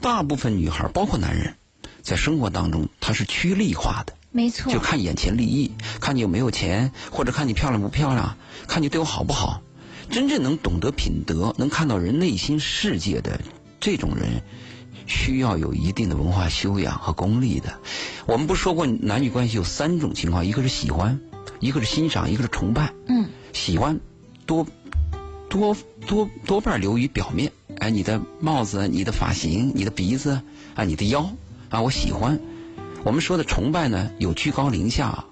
[0.00, 1.56] 大部分女孩，包括男人，
[2.02, 4.12] 在生活当中她是趋利化的。
[4.30, 8.36] 没错就，看眼前利益，看你有没有钱，或者看你漂亮不漂亮，
[8.66, 9.62] 看你对我好不好。
[10.10, 13.40] 真正能懂得品德，能看到人内心世界的
[13.80, 14.42] 这种人，
[15.06, 17.80] 需要有一定的文化修养和功力的。
[18.26, 21.18] 我们不说过男女关系有三种情况，一个是喜欢，
[21.58, 22.92] 一个是欣赏，一个是崇拜。
[23.08, 23.98] 嗯，喜欢
[24.44, 24.66] 多
[25.48, 27.50] 多多多半流于表面。
[27.78, 30.40] 哎，你的帽子、你的发型、你的鼻子
[30.74, 31.30] 啊、你的腰
[31.68, 32.38] 啊，我喜欢。
[33.06, 35.26] 我们说的崇拜呢，有居高临下；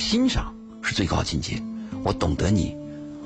[0.00, 1.62] 欣赏是最高境界。
[2.02, 2.76] 我懂得你，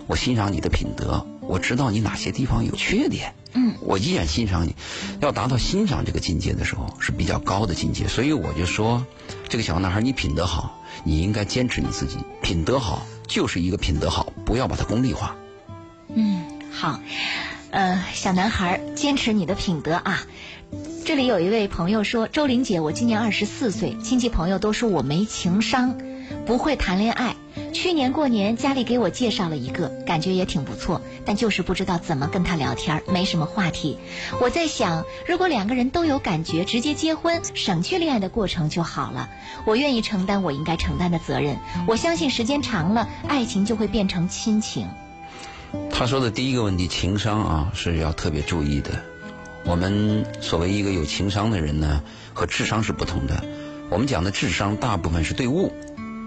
[0.07, 3.35] 我欣赏你的品德，我知道你哪些地方有缺点。
[3.55, 4.77] 嗯，我依然欣赏你。
[5.23, 8.07] 要达到欣赏这个境界的时候，是比较高的境界。
[8.07, 9.07] 所以我就说，
[9.49, 12.19] 这个小男孩，你品德好，你应该坚持你自己。
[12.43, 15.35] 品德好就是一个品德好，不要把它功利化。
[16.15, 17.01] 嗯，好。
[17.71, 20.21] 呃，小男孩，坚持你的品德啊！
[21.05, 25.99] 这里有一位朋友说：“周玲姐，我今年二十四岁，亲戚朋友都说我没情商，
[26.47, 27.37] 不会谈恋爱。
[27.75, 33.99] 去年过年家里给我介绍了一个，感觉也挺不错，但就是不知道怎么跟他聊天，没什么话题。
[34.41, 39.29] 我在想，如果两个人都有感觉，直接结婚，省去恋爱的过程就好了。
[39.67, 41.59] 我愿意承担我应该承担的责任。
[41.87, 44.89] 我相信时间长了，爱情就会变成亲情。”
[45.93, 49.05] 他说的第一个问题，情商啊是要特别注意的。
[49.65, 53.45] 我们所谓一个有情商的人呢，和智商是不同的。
[53.91, 55.73] 我们讲的智商大部分是对物，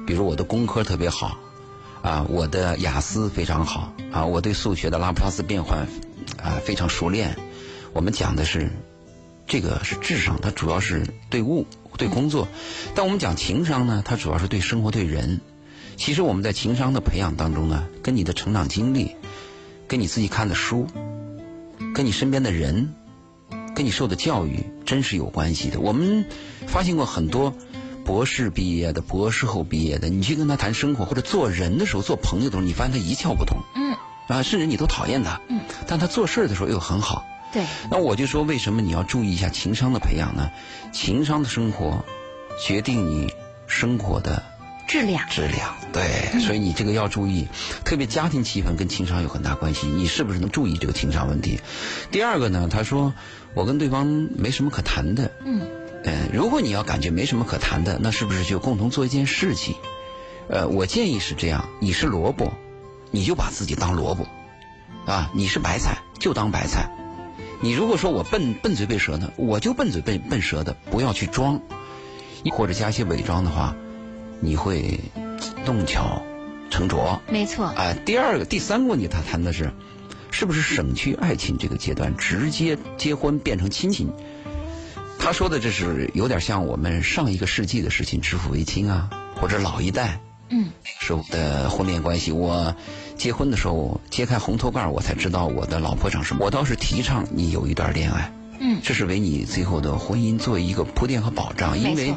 [0.06, 1.38] 比如我的工科特别好，
[2.02, 5.88] 啊，我的雅思非常好，啊，我对数学的拉普拉斯变换
[6.41, 7.36] 啊非常熟练。
[7.93, 8.69] 我们讲的是
[9.45, 11.65] 这个是智商，它主要是对物
[11.97, 12.47] 对工作。
[12.95, 15.41] 但我们讲情商呢，它主要是对生活对人。
[15.95, 19.15] 其实我们在情商的培养当中呢，跟你的成长经历。
[19.89, 20.86] 跟你自己看的书，
[21.95, 22.93] 跟你身边的人，
[23.77, 25.79] 跟你受的教育，真是有关系的。
[25.79, 26.25] 我们
[26.65, 27.53] 发现过很多
[28.03, 33.59] 博士毕业的、博士后毕业的，你去跟他谈生活或者做人的时候、做朋友的时候，你发现他一窍不通。
[33.75, 33.95] 嗯。
[34.29, 35.39] 啊，甚至你都讨厌他。
[35.47, 35.61] 嗯。
[35.85, 37.23] 但他做事的时候又很好。
[37.53, 37.63] 对。
[37.91, 40.49] 那我就说，为什么你要注意一下情商的培养呢？
[40.91, 42.03] 情商的生活，
[42.65, 43.31] 决定你
[43.67, 44.41] 生活的。
[44.87, 47.45] 质量，质量，对，所以你这个要注意，
[47.83, 51.59] 特别家庭气氛跟情商有很大关系，你是不是能注意这个情商问题？
[52.09, 53.13] 第二个呢，他说
[53.57, 54.05] 我跟对方
[54.37, 55.67] 没什么可谈的，嗯，
[56.03, 59.73] 呃，如果你要感觉没什么可谈的，那是不是就共同做一件事情？
[60.47, 62.53] 呃，我建议是这样，你是萝卜，
[63.09, 64.27] 你就把自己当萝卜，
[65.07, 66.91] 啊，你是白菜就当白菜，
[67.59, 71.59] 你如果说我笨笨嘴笨舌的，我就笨嘴笨笨舌的，不要去装，
[72.51, 73.75] 或者加一些伪装的话。
[74.39, 74.99] 你会
[75.65, 76.21] 弄巧
[76.69, 77.65] 成拙，没错。
[77.65, 79.71] 啊，第二个、第三个问题，他谈的是，
[80.39, 84.13] 是不是省去爱情这个阶段，直接结婚变成亲情？
[85.17, 92.32] 他说的这是有点像我们上一个世纪的事情，指腹为亲啊，或者老一代，嗯，时候的婚恋关系。
[92.32, 92.76] 我
[93.15, 96.45] 结婚的时候揭开红头盖，我才知道我的老婆长什么。
[96.45, 102.13] 我倒是提倡你有一段恋爱，嗯，这是为你最后的婚姻做一个铺垫和保障，因为。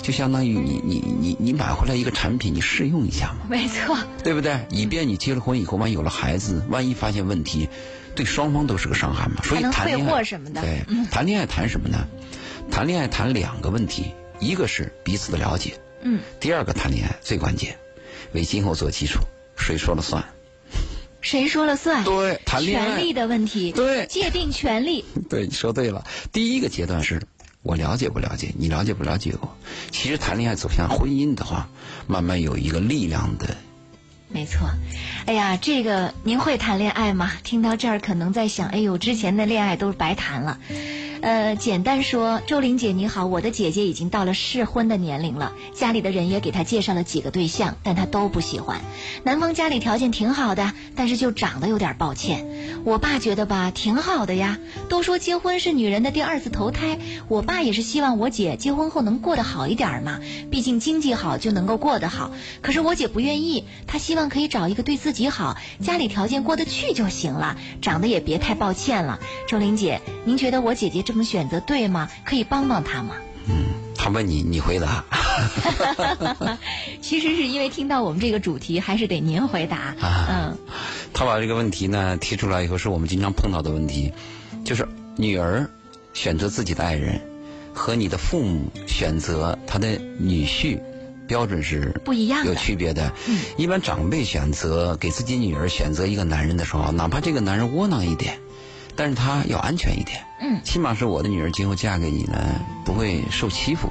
[0.00, 3.46] 就相当于你你你你买回来一个产品，你试用一下嘛？
[3.48, 4.66] 没错， 对不对？
[4.70, 7.68] 以便你结了婚以后，万一有了孩子，万一发现问题，
[8.14, 9.42] 对双方都是个伤害嘛。
[9.44, 12.06] 所以谈恋爱什么的，对，谈恋爱谈什么呢？
[12.70, 17.76] 谈恋爱谈两个问题，一个是彼此的了解，嗯，第二个谈恋爱最关键，
[18.32, 19.20] 为今后做基础，
[19.56, 20.24] 谁说了算？
[21.20, 22.02] 谁说了算？
[22.02, 25.04] 对，谈恋爱权利的问题，对，界定权利。
[25.30, 26.04] 对，你说对了。
[26.32, 27.22] 第一个阶段是。
[27.62, 29.56] 我了解不了解你了解不了解我？
[29.90, 31.68] 其实谈恋爱走向婚姻的话，
[32.06, 33.56] 慢慢有一个力量的。
[34.28, 34.68] 没错，
[35.26, 37.32] 哎呀，这个您会谈恋爱吗？
[37.44, 40.58] 听到这儿可能在想，哎呦，之前的恋爱都是白谈了。
[41.22, 48.80] 呃，简单说，周玲姐你好，我的姐姐已经到了适婚的年龄了，家里的人也给她介绍了几个对象，但她都不喜欢。
[49.22, 52.44] 男方家里条件挺好的，但是就长得有点抱歉。
[52.84, 54.58] 我爸觉得吧，挺好的呀。
[54.88, 60.18] 都说结婚是女人的第二次投胎，我爸也是希望我姐结婚后能过得好一点嘛，
[60.50, 62.32] 毕竟经济好就能够过得好。
[62.62, 69.20] 可是我姐不愿意，她希望可以找一个对自己好、家里条件过得去就行了，长得也别太抱歉了。
[69.46, 71.11] 周玲姐，您觉得我姐姐这？
[71.12, 72.08] 这么选择对吗？
[72.24, 73.16] 可以帮帮他吗？
[73.46, 75.04] 嗯，他问你，你回答。
[77.02, 79.94] 其实是因为听到我们这个主题，还是得您回答。
[80.00, 80.56] 嗯，
[81.12, 84.10] 他把这个问题呢提出来以后，是我们经常碰到的问题，
[84.64, 85.68] 就是女儿
[86.14, 87.20] 选择自己的爱人，
[87.74, 90.80] 和你的父母选择他的女婿，
[91.26, 93.12] 标准是不一样，有区别的。
[93.28, 98.38] 嗯，一般长辈选择给自己女儿选择一个男人的时候，哪怕这个男人窝囊一点。
[98.96, 103.90] 但是他要安全一点，嗯，起码是我的女儿今后嫁给你呢，不会受欺负，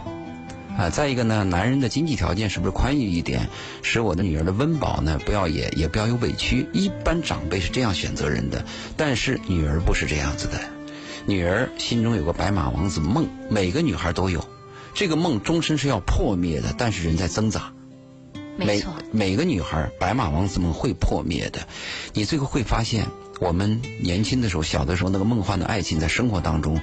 [0.77, 3.49] 啊，再一个呢，男人的经济条件是不是宽裕一点，
[3.81, 6.67] 使我的女儿的温饱呢，不要也也不要有委屈。
[6.73, 10.59] 一般长辈是这样选择人的，但是女儿不是这样子的，
[11.25, 14.45] 女儿心中有个白马王子梦，每个女孩都有，
[14.93, 17.73] 这个梦终身是要破灭的，但是人在挣扎。
[18.57, 21.67] 没错，每个女孩白马王子梦会破灭的，
[22.13, 23.07] 你最后会发现，
[23.41, 26.79] 我们年轻的时候、小的时候那个梦幻的爱情，在生活当中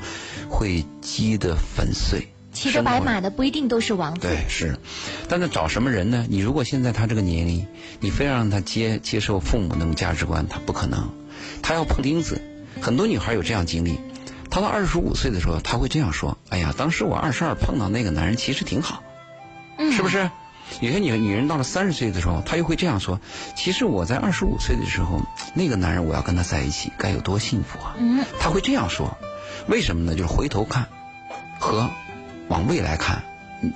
[0.48, 2.26] 会击得粉碎。
[2.52, 4.26] 骑着白马的不一定都是王子。
[4.26, 4.76] 对，是。
[5.28, 6.26] 但是找什么人呢？
[6.28, 7.64] 你如果现在他这个年龄，
[8.00, 11.08] 你非要让他接接受父母那种价值观，他不可能。
[11.62, 12.42] 他要碰钉子。
[12.80, 14.00] 很多女孩有这样经历，
[14.50, 19.04] 她到二十五岁的时候，她会这样说：“哎呀，当时我二十二碰到那个男人，其实挺好，
[19.92, 20.28] 是不是？”
[20.80, 23.20] 有些女女人到了三十岁的时候，她又会这样说
[23.56, 25.20] ：“其实我在二十五岁的时候，
[25.54, 29.16] 那个男人我要跟他在一起，该有多幸福啊！”嗯，她会这样说，
[29.66, 30.14] 为什么呢？
[30.14, 30.86] 就是回头看
[31.58, 31.88] 和
[32.48, 33.22] 往未来看，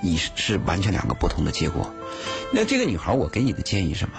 [0.00, 1.92] 你是完全两个不同的结果。
[2.52, 4.14] 那这个女孩，我给你的建议什么？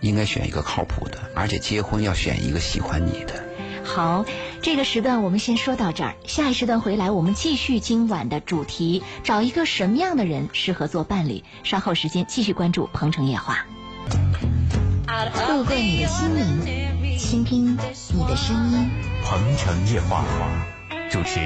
[0.00, 3.44] 应该选一个靠谱的，而且结婚要选一个喜欢你的。
[3.84, 4.24] 好，
[4.62, 11.42] 这个时段我们先说到这儿，下一时段回来我们继续今晚的主题，找一个什么样的人适合做伴侣？
[11.64, 13.66] 稍后时间继续关注《鹏城夜话》，
[15.48, 18.90] 路过你的心灵，倾听你的声音，
[19.26, 20.24] 《鹏城夜话》
[21.10, 21.40] 主持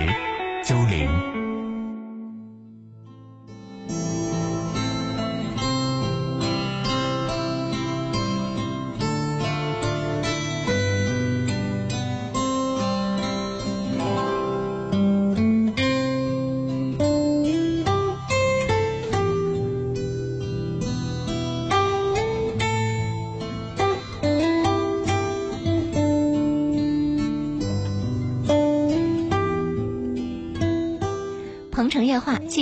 [0.64, 1.44] 周玲。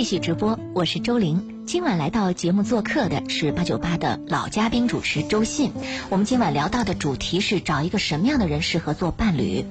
[0.03, 1.63] 继续直播，我是周玲。
[1.65, 5.71] 今晚来到节目做客的是八九八的老嘉宾主持周信。
[6.09, 9.63] 我们今晚聊到的主题是找一个什么样的人适合做伴侣？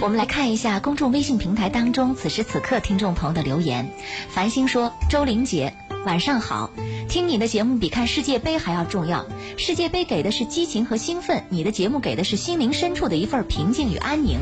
[0.00, 3.90] 我们来看一下公众微信平台当中此时此刻听众朋友的留言。
[4.30, 5.74] 繁星说：“周玲姐。”
[6.06, 6.70] 晚上好，
[7.16, 9.24] 听你的节目比看世界杯还要重要。
[9.56, 14.40] 世界杯给的是激情和兴奋，你的节目给的是心灵深处的一份平静与安宁。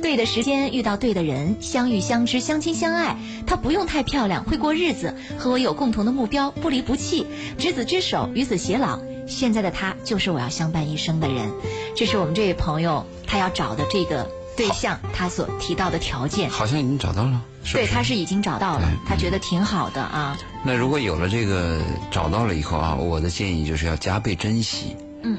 [0.00, 3.16] 对的时间遇到对的人，相遇相知相亲相爱。
[3.48, 7.26] 她不用太漂亮，会过日子，和我有共同的目标，不离不弃，
[7.58, 9.00] 执子之手，与子偕老。
[9.26, 11.50] 现在的他就是我要相伴一生的人。
[11.96, 14.30] 这是我们这位朋友他要找的这个。
[14.56, 17.42] 对象他所提到的条件，好像已经找到了。
[17.72, 20.36] 对，他是已经找到了，他觉得挺好的啊。
[20.62, 21.80] 那如果有了这个
[22.10, 24.94] 找到了以后啊，我的建议就是要加倍珍惜。
[25.22, 25.38] 嗯，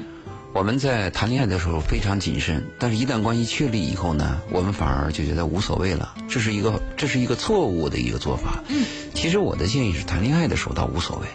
[0.52, 6.14] 我们在谈恋爱的时候非常谨慎，但是一旦关系确立以后呢，我们反而就觉得无所谓了。
[6.28, 8.62] 这是一个这是一个错误的一个做法。
[8.68, 11.28] 嗯，其实我的建议是谈恋爱的时候倒无所谓，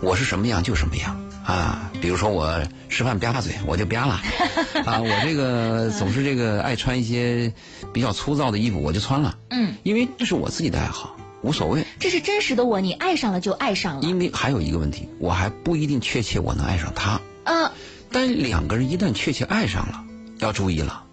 [0.00, 1.20] 我是什么样就什么样。
[1.44, 4.20] 啊，比如说我吃饭吧嗒嘴，我就吧了。
[4.84, 7.54] 啊，我这个总是这个爱穿一些
[7.90, 9.38] 比较粗糙的衣服，我就穿了。
[9.48, 11.86] 嗯，因为这是我自己的爱好，无所谓。
[11.98, 14.02] 这是真实的我，你爱上了就爱上了。
[14.02, 17.18] 因为还有一个问题，我还不一定确切我能爱上他。
[17.44, 17.70] 嗯，
[18.12, 20.04] 但两个人一旦确切爱上了，
[20.40, 21.04] 要注意了，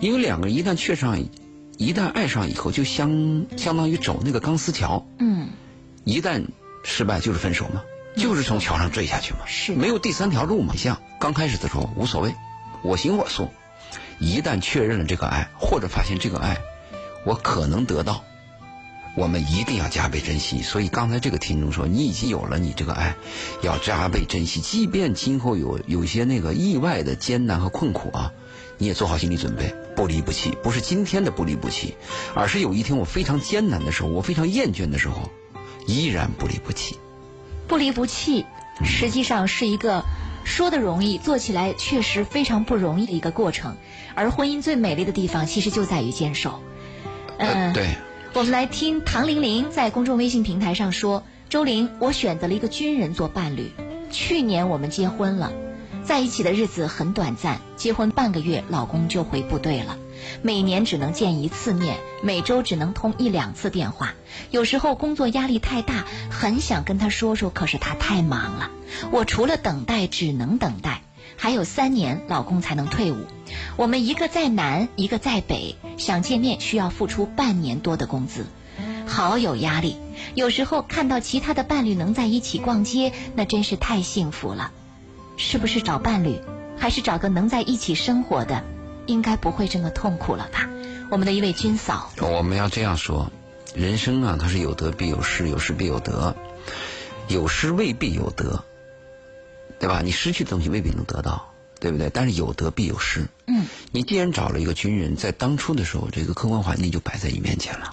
[0.00, 1.22] 因为两个人一旦确上，
[1.76, 5.06] 一旦爱上以后，就相相当于走那个钢丝桥。
[5.18, 5.48] 嗯，
[6.04, 6.46] 一旦
[6.84, 7.82] 失败就是分手嘛。
[8.16, 10.74] 就是从桥上坠下去嘛，是没有第三条路嘛。
[10.76, 12.34] 像刚开始的时候无所谓，
[12.82, 13.50] 我行我素。
[14.20, 16.58] 一旦确认了这个爱，或者发现这个爱
[17.24, 18.22] 我可能得到，
[19.16, 20.62] 我们一定要加倍珍惜。
[20.62, 23.16] 所以刚才这个听众说，你已经有了你这个爱，
[23.62, 24.60] 要加倍珍惜。
[24.60, 28.32] 即便今后有有些那个意外的艰难和困苦啊，
[28.78, 30.56] 你也做好心理准备，不离不弃。
[30.62, 31.96] 不是今天的不离不弃，
[32.34, 35.30] 而是有一天我非常艰难的时候，我非常厌倦的时候，
[35.88, 36.96] 依然不离不弃。
[37.66, 38.46] 不离不弃，
[38.84, 40.02] 实际上是一个
[40.44, 43.76] 说的容易，做起来确实非常不容易的一个过程。
[44.14, 46.60] 而婚姻最美丽的地方，其实就在于坚守。
[47.38, 47.88] 嗯，对。
[48.34, 53.70] 我们来听唐玲玲在公众微信平台上说：“周玲，我选择了一个军人做伴侣。
[54.10, 55.52] 去年我们结婚了，
[56.04, 59.96] 在一起的日子很短暂，结婚半个月，老公就回部队了。”
[60.42, 64.14] 每年只能见一次面，每周只能通一两次电话。
[64.50, 68.70] 有时候工作压力太大，很想跟他说说，可是他太忙了。
[69.10, 71.02] 我除了等待，只能等待。
[71.36, 73.16] 还有三年，老公才能退伍。
[73.76, 78.46] 我们一个在南，一个在北，想见面需要付出半年多的工资，
[79.06, 79.96] 好有压力。
[80.34, 84.70] 有时候看到其他的伴侣能在一起逛街，那真是太幸福了。
[85.36, 86.38] 是不是找伴侣，
[86.76, 88.62] 还是找个能在一起生活的？
[89.06, 90.68] 应该不会这么痛苦了吧？
[91.10, 93.30] 我们的一位军嫂，我们要这样说：
[93.74, 96.34] 人生啊，它是有得必有失，有失必有得，
[97.28, 98.64] 有失未必有得，
[99.78, 100.00] 对吧？
[100.02, 102.08] 你失去的东西未必能得到，对不对？
[102.08, 103.28] 但是有得必有失。
[103.46, 107.90] 嗯，你既然找了一个军人，在当初的时候，这个客观环境就摆在你面前了，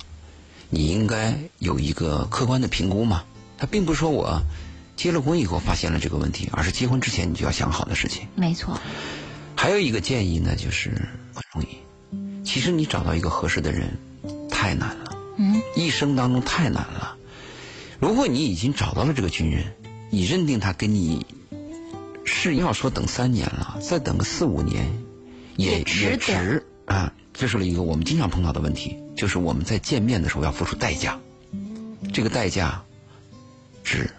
[0.70, 3.24] 你应该有一个客观的评估嘛。
[3.58, 4.42] 他并不是说我
[4.96, 8.28] 结了婚以后发现了这个问题，而是结婚之前你就要想好的事情。
[8.36, 8.80] 没错。
[9.56, 10.89] 还有一个建议呢，就是
[11.34, 12.44] 很容易。
[12.44, 13.98] 其实你找到一个合适的人
[14.50, 17.16] 太难了，嗯，一生当中太难了。
[18.00, 19.64] 如果你已经找到了这个军人，
[20.10, 21.26] 你认定他跟你
[22.26, 24.92] 是要说等三年了，再等个四五年，
[25.56, 27.14] 也也值值啊。
[27.34, 31.20] 这是一个我们经常碰到的问题，就是我们在见面的时候要付出代价，
[32.12, 32.84] 这个代价
[33.84, 34.10] 值。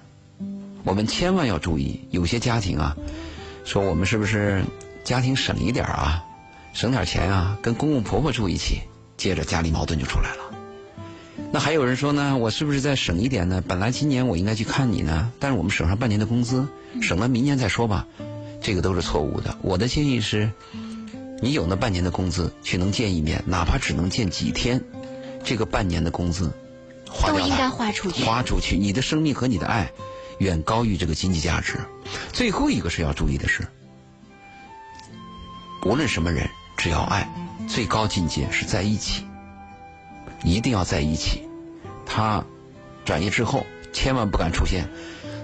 [0.85, 2.97] 我们千万要注意，有些家庭啊，
[3.65, 4.65] 说我们是不是
[5.05, 6.25] 家庭省一点啊，
[6.73, 8.81] 省点钱啊，跟公公婆婆住一起，
[9.17, 10.39] 接着家里矛盾就出来了。
[11.53, 13.63] 那还有人说呢，我是不是再省一点呢？
[13.67, 16.67] 本来今年我应该去看你呢，但是我们省上半年的工资，
[17.01, 18.07] 省了明年再说吧，
[18.61, 19.57] 这个都是错误的。
[19.61, 20.51] 我的建议是，
[21.41, 24.83] 你有那半年的工资去能见一面，哪怕只能见几天，
[25.45, 26.51] 这个半年的工资
[27.07, 28.25] 花掉它都应该花出去。
[28.25, 29.93] 花出去，你的生命和你的爱
[30.43, 31.79] 远高于这个经济价值。
[32.33, 33.67] 最后一个是要注意的是，
[35.87, 37.33] 无论什么人，只要爱，
[37.69, 39.25] 最高境界是在一起，
[40.45, 41.49] 一定要在一起。
[42.05, 42.45] 他
[43.05, 44.89] 转业之后，千万不敢出现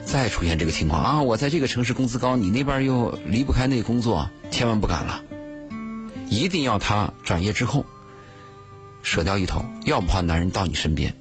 [0.05, 1.23] 再出现这个情况啊！
[1.23, 5.23] 我在这个城市工资高，你那边又离不开那个工作，千万不敢了。
[6.29, 7.87] 一定要他转业之后
[9.03, 11.15] 舍掉一头，要不怕男人到你身边，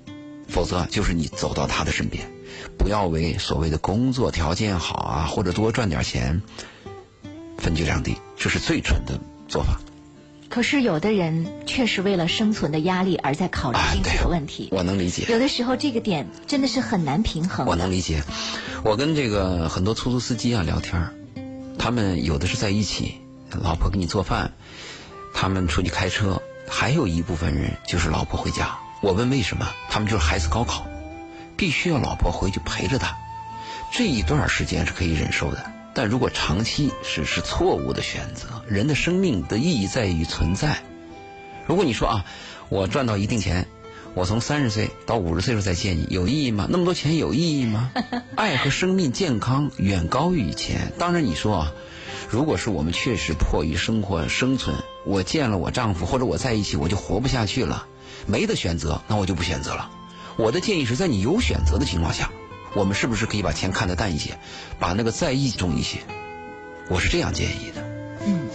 [0.49, 2.29] 否则就是你走到他的身边。
[2.77, 6.41] 不要为所谓的工作条件好啊，或者多赚点钱
[7.57, 9.79] 分居两地，这是最蠢的做法。
[10.49, 14.69] 可是有的人确实为了生存的压力而在考虑经济的问题。
[14.71, 15.25] 我能理解。
[15.29, 17.65] 有的时候这个点真的是很难平衡。
[17.67, 18.23] 我能理解。
[18.83, 21.11] 我跟这个很多出租司机啊聊天
[21.77, 23.15] 他们有的是在一起，
[23.61, 24.53] 老婆给你做饭，
[25.33, 28.79] 他们出去开车，还有一部分人就是老婆回家。
[29.01, 30.87] 我问为什么，他们就是孩子高考，
[31.57, 33.17] 必须要老婆回去陪着他。
[33.91, 38.61] 这一段时间是可以忍受的，但如果长期是是错误的选择。
[38.67, 40.83] 人的生命的意义在于存在。
[41.65, 42.25] 如果你说啊，
[42.69, 43.67] 我赚到一定钱，
[44.13, 46.67] 我从三十岁到五十岁时候再见你，有意义吗？
[46.69, 47.91] 那么多钱有意义吗？
[48.35, 50.91] 爱和生命健康远高于钱。
[50.99, 51.73] 当然，你说啊，
[52.29, 57.87] 如果是我们确实迫于生活生存，我见了我丈夫或者我在一起我就活不下去了，
[58.25, 59.91] 没得选择，那我就不选择了。
[60.37, 62.31] 我的建议是在你有选择的情况下，
[62.75, 64.37] 我们是不是可以把钱看得淡一些，
[64.79, 65.99] 把那个在意重一些？
[66.89, 67.83] 我是这样建议的。
[68.25, 68.47] 嗯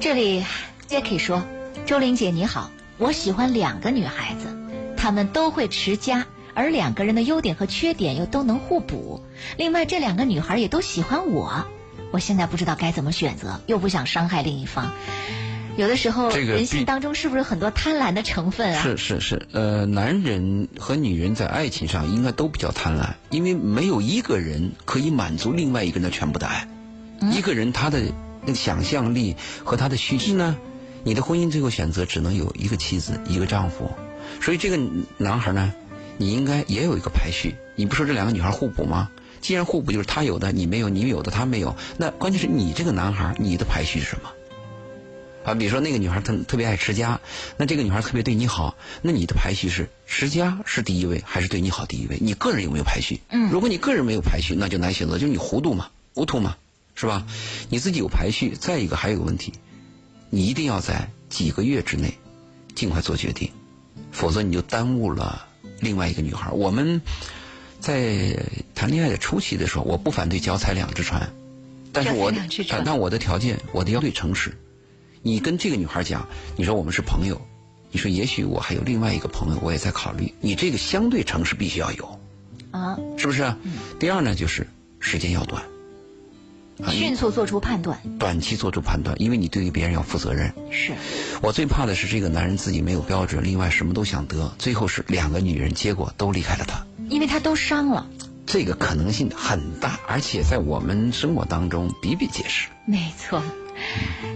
[0.00, 0.44] 这里
[0.88, 1.44] Jacky 说
[1.86, 4.56] ：“周玲姐你好，我喜欢两个女孩子，
[4.96, 9.22] 她们都会持家，而两个人的优点和缺点又都能互补。
[9.56, 11.66] 另外，这两个女孩也都喜欢我，
[12.12, 14.92] 我现在不知道该怎么选择，又不想伤害另一方。
[15.76, 18.82] 有的时候，这个人性当中是不是很多贪婪的成分啊？
[18.82, 26.68] 是是是，呃，男人和女人在爱情上应该都比较贪婪，因为没有一个人可以满足另外一个人的全部的爱。
[27.32, 28.00] 一个人他的
[28.42, 30.56] 那个想象力和他的需求呢，
[31.02, 33.90] 你的婚姻最后选择只能有一个妻子一个丈夫，
[34.40, 34.78] 所以这个
[35.16, 35.72] 男孩呢，
[36.18, 37.54] 你应该也有一个排序。
[37.74, 39.10] 你不说这两个女孩互补吗？
[39.40, 44.30] 既然互补，就是他有的你没有，你有的他没有，那关键是你这个男孩你的排序是什么？
[45.44, 47.20] 啊，比如说那个女孩特特别爱持家，
[47.58, 52.16] 那这个女孩特别对你好，那你的排序是持家是第一位，还是对你好第一位？
[52.20, 53.20] 你个人有没有排序？
[53.28, 56.56] 嗯如果你个人没有排序，那就难选择，就是你糊涂嘛，糊涂嘛，
[56.94, 57.26] 是吧？
[57.68, 58.56] 你自己有排序。
[58.58, 59.52] 再一个还有个问题，
[60.30, 62.14] 你一定要在几个月之内
[62.74, 63.50] 尽快做决定，
[64.12, 65.46] 否则你就耽误了
[65.80, 66.50] 另外一个女孩。
[66.52, 67.02] 我们
[67.80, 68.42] 在
[68.74, 71.30] 谈恋爱的初期的时候，我不反对脚踩两只船，
[71.92, 74.56] 但是我脚踩两只船但我的条件，我的要对诚实。
[75.24, 77.40] 你跟这个女孩讲，你说我们是朋友，
[77.90, 80.34] 你说也许我还有另外一个朋友，我也在考虑。
[80.42, 82.20] 你这个相对诚实必须要有，
[82.72, 83.54] 啊，是不是？
[83.98, 84.68] 第二呢，就是
[85.00, 85.62] 时间要短，
[86.82, 90.52] 啊迅速做出判断短期做出判断，因为你对于别人要负责任。
[90.70, 90.92] 是。
[91.40, 96.86] 我最怕的是这个男人自己没有标准，另外什么都想得，最后是两个女人，结果都离开了他。
[97.08, 98.06] 因为他都伤了，
[98.44, 102.68] 这个可能性很大，而且在我们生活当中比比皆是。
[102.84, 103.42] 没错。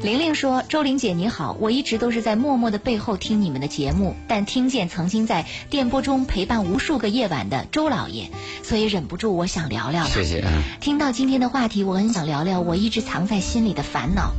[0.02, 8.30] 玲玲说：“周玲姐你好，我一直都是在默默的背后听你们的节目，但听见曾经在电波中陪伴无数个夜晚的周老爷，
[8.62, 10.04] 所以忍不住我想聊聊。
[10.04, 10.40] 谢谢。
[10.40, 14.32] 嗯听到今天的话题，我很想聊聊我一直藏在心里的烦恼。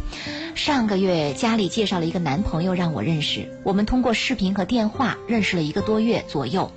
[0.56, 6.72] 上个月家里介绍了一个男朋友让我认识，我们通过视频和电话认识了一个多月左右。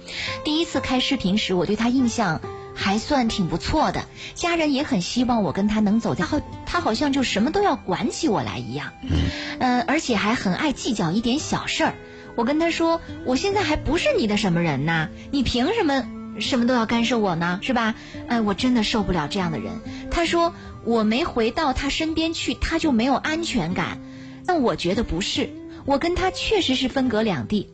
[0.44, 2.40] 第一次开视频时，我对他印象
[2.74, 4.04] 还算挺不错的，
[4.34, 8.92] 家人也很希望我跟他能走在后，他好像就什么都要管起我来一样，
[9.58, 11.94] 嗯，而且还很爱计较一点小事儿。
[12.34, 16.06] 我跟他说，我现在还不是你的什么人呢，你凭什么
[16.40, 17.60] 什么都要干涉我呢？
[17.62, 17.94] 是吧？
[18.26, 19.72] 哎，我真的受不了这样的人。
[20.10, 20.54] 他说
[20.84, 24.00] 我没回到他身边去，他就没有安全感。
[24.46, 25.50] 但我觉得不是，
[25.84, 27.68] 我跟他确实是分隔两地。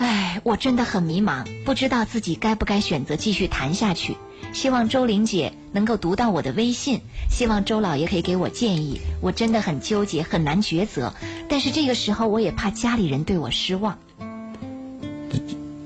[0.00, 4.16] 哎，我真的很迷茫，不知道自己该不该选择继续谈下去。
[4.54, 8.98] 希望周玲姐能够读到我的微信，希望周老爷可以给我建议。
[9.20, 11.12] 我真的很纠结，很难抉择。
[11.50, 13.98] 但是这个时候，我也怕家里人对我失望。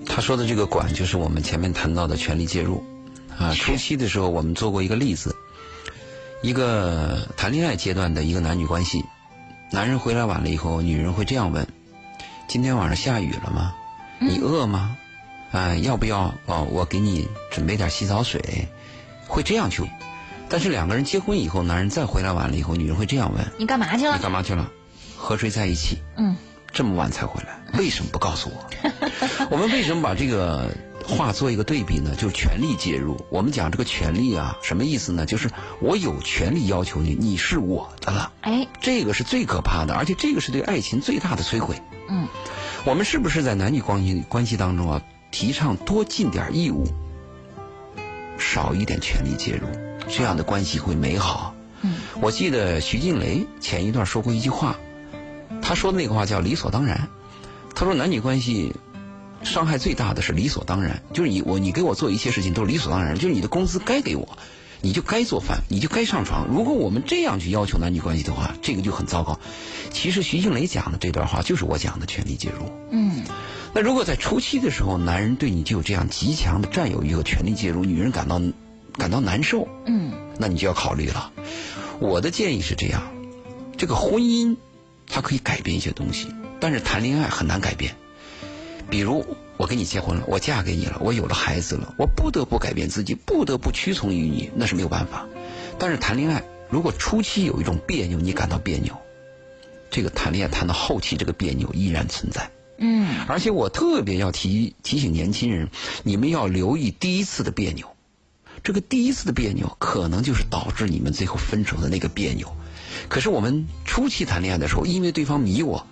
[0.07, 2.85] 他说的这个管，就是我们前面谈到的权力介入。
[3.37, 5.35] 啊，初期的时候我们做过一个例子，
[6.41, 9.05] 一个谈恋爱阶段的一个男女关系，
[9.73, 11.67] 男人回来晚了以后，女人会这样问
[12.47, 13.75] ：“今天晚上下雨了吗？
[14.29, 14.97] 你饿吗？
[15.53, 16.67] 啊，要不要哦？
[16.71, 18.69] 我给你准备点洗澡水。”
[19.27, 19.83] 会这样去。
[20.49, 24.17] 但是两个人结婚以后，男人再回来晚了以后，女人会这样问：“你干嘛去了？
[24.17, 24.71] 你干嘛去了？
[25.17, 25.99] 和谁在一起？
[26.17, 26.37] 嗯，
[26.73, 28.71] 这么晚才回来， 为什么不告诉我？
[29.51, 30.71] 我们为什么把这个
[31.07, 32.15] 话做一个对比呢？
[32.17, 33.25] 就是权力介入。
[33.31, 35.25] 我们讲这个权力啊，什么意思呢？
[35.25, 35.51] 就是
[35.81, 38.33] 我有权利要求你，你是我的了。
[38.43, 41.81] 哎，这个是最可怕的，而且这个是对爱情最大的摧毁。
[42.09, 42.29] 嗯，
[42.87, 46.85] 我们是不是在男女关系关系当中啊，提倡多尽点义务，
[48.39, 49.67] 少一点权力介入，
[50.07, 51.55] 这样的关系会美好？
[51.81, 54.77] 嗯，我记得徐静蕾前一段说过一句话，
[55.63, 57.09] 她说的那个话叫理所当然。
[57.75, 58.75] 她说男女关系
[59.43, 64.37] 伤害最大的是理所当然，就是你我你给我做一切事情都是理所当然，就是你的工资该给我，
[64.85, 66.47] 你就该做饭，你就该上床。
[66.47, 69.41] 如果我们这样去要求男女关系的话，这个就很糟糕。
[69.91, 72.71] 其实徐静蕾讲的这段话就是我讲的权力介入。
[72.91, 73.25] 嗯，
[73.73, 78.39] 那如果在初期的时候，男人对你就有这样极强的占有欲和权力介入，女人感到
[78.99, 81.33] 感到难受，嗯，那你就要考虑了。
[81.99, 83.11] 我的建议是这样：
[83.79, 84.59] 这个婚姻
[85.09, 86.29] 它可以改变一些东西，
[86.61, 87.97] 但是谈恋爱很难改变。
[88.91, 89.25] 比如
[89.65, 95.27] 我跟你结婚了，我嫁给你了，我有了孩子了，我不得不改变自己，不得不屈从于你，那是没有办法。
[95.79, 98.95] 但是谈恋爱，如果初期有一种别扭，你感到别扭，
[99.91, 102.51] 这个谈恋爱谈到后期，这个别扭依然存在。
[102.77, 105.71] 嗯，而且我特别要提提醒年轻人，
[106.03, 107.89] 你们要留意第一次的别扭。
[108.63, 112.55] 这个第一次的别扭，可能就是导致你们最后分手的那个别扭。
[113.09, 115.87] 可是我们初期谈恋爱的时候，因为对方迷我，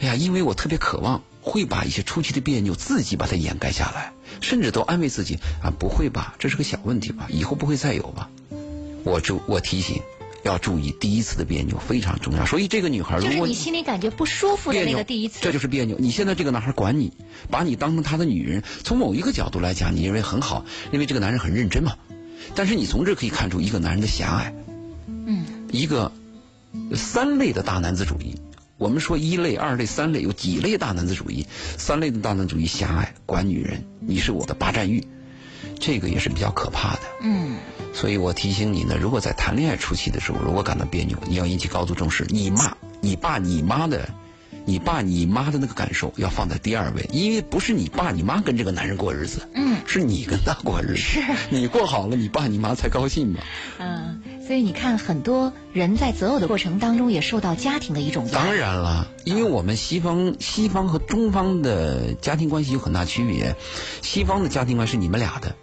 [0.00, 8.28] 哎呀，因为我特别渴望，会把一些初期的别扭自己把它掩盖下来，甚至都安慰自己啊，不会吧，这是个小问题吧，以后不会再有吧。
[9.04, 10.02] 我注我提醒，
[10.42, 12.44] 要注意第一次的别扭非常重要。
[12.44, 15.96] 所以这个女孩，如果就是你心里感觉不舒服的那个第一次，这就是别扭。
[16.00, 17.12] 你现在这个男孩管你，
[17.48, 21.96] 把你当成他的女人，从某一个角度来讲，你认为很好，因为这个男人很认真嘛。
[22.56, 24.52] 但是你从这可以看出一个男人的狭隘，
[25.06, 26.10] 嗯，一个
[26.96, 28.34] 三类的大男子主义。
[28.78, 31.46] 我们说一类、二类、三类，有几类大男子主义？
[31.78, 35.02] 三类的大男子主义狭隘，管女人，你是我的霸占欲，
[35.80, 37.00] 这个也是比较可怕的。
[37.22, 37.56] 嗯，
[37.94, 42.26] 所以我提醒你呢，如果在谈恋爱初期的时候，如果感到别扭，你要引起高度重视。
[42.28, 44.06] 你骂你爸你妈的，
[44.66, 53.40] 你爸你妈的那个感受要放在第二位，因为不是你爸你妈跟这个男人过日子，嗯，是你跟他过日子，是你过好了，你爸你妈才高兴嘛。
[53.78, 58.54] 嗯，所以你看，很多人在择偶的过程当中也受到家庭的一种当。
[58.56, 63.54] 然了，因为我们西方西方和中方的家庭关系有很大区别，
[64.02, 65.54] 西方的家庭观是你们俩的，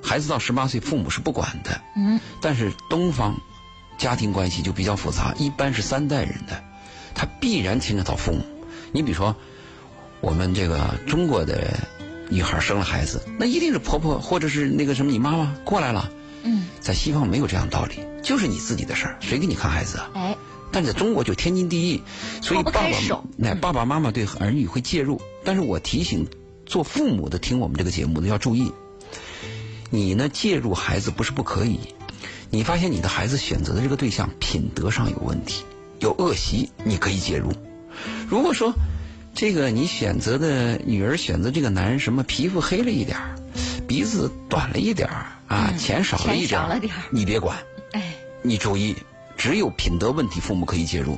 [0.00, 3.34] 孩子到十八岁父母是不管的，嗯，但是东方
[3.98, 6.62] 家庭关系就比较复杂，一般是三代人的，
[7.12, 8.44] 他必然牵扯到父母。
[8.92, 9.34] 你比如说，
[10.20, 11.76] 我们这个中国的
[12.28, 16.10] 女孩生了孩子，那一定是婆婆或者是那个什么你妈妈过来了。
[16.44, 20.10] 嗯，在西方没有这样道理，就是你自己的事儿，谁给你看孩子啊？
[20.14, 20.36] 哎，
[20.72, 22.02] 但在中国就天经地义，
[22.40, 22.90] 所以爸爸
[23.36, 26.26] 那爸爸妈妈对儿女会介入，但是我提醒
[26.66, 28.72] 做父母的听我们这个节目的要注意，
[29.90, 31.78] 你呢介入孩子不是不可以，
[32.50, 35.64] 你发现你的孩子选择的这个对象品德上有问题，
[36.00, 37.52] 有恶习，你可以介入。
[38.32, 38.72] 如果说
[39.34, 43.36] 这个你选择的女儿选择这个男人什么皮肤黑了一点儿，
[43.86, 47.58] 鼻子短了一点儿啊，嗯钱少了一点儿钱少了点你别管。
[47.92, 48.96] 哎，你注意，
[49.36, 51.14] 只有品德问题，父母可以介入；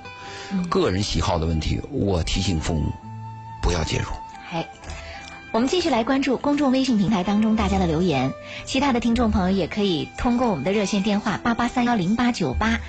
[0.69, 2.93] 个人喜好的问题，我提醒父母
[3.63, 4.07] 不要介入。
[4.51, 4.69] 哎，
[5.55, 8.33] 我们继续来关注公众微信平台当中大家的留言，
[8.65, 12.81] 其他的听众朋友也可以通过我们的热线电话八八三幺零八九八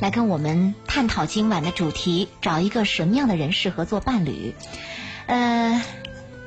[0.00, 4.54] 来跟我们探讨今晚的主题，找一个什么样的人适合做伴侣。
[5.26, 5.82] 呃，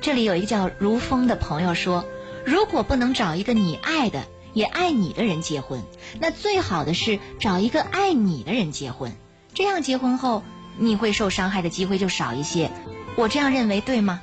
[0.02, 2.06] 这里有一个叫如风的朋友说。
[2.44, 4.24] 如果不能找一个你爱的
[4.54, 5.84] 也爱你的人结婚，
[6.20, 9.12] 那最好的是找一个爱你的人结婚。
[9.54, 10.42] 这样结婚后，
[10.80, 12.72] 你会受伤害的机会就少一些。
[13.16, 14.22] 我这样认为对吗？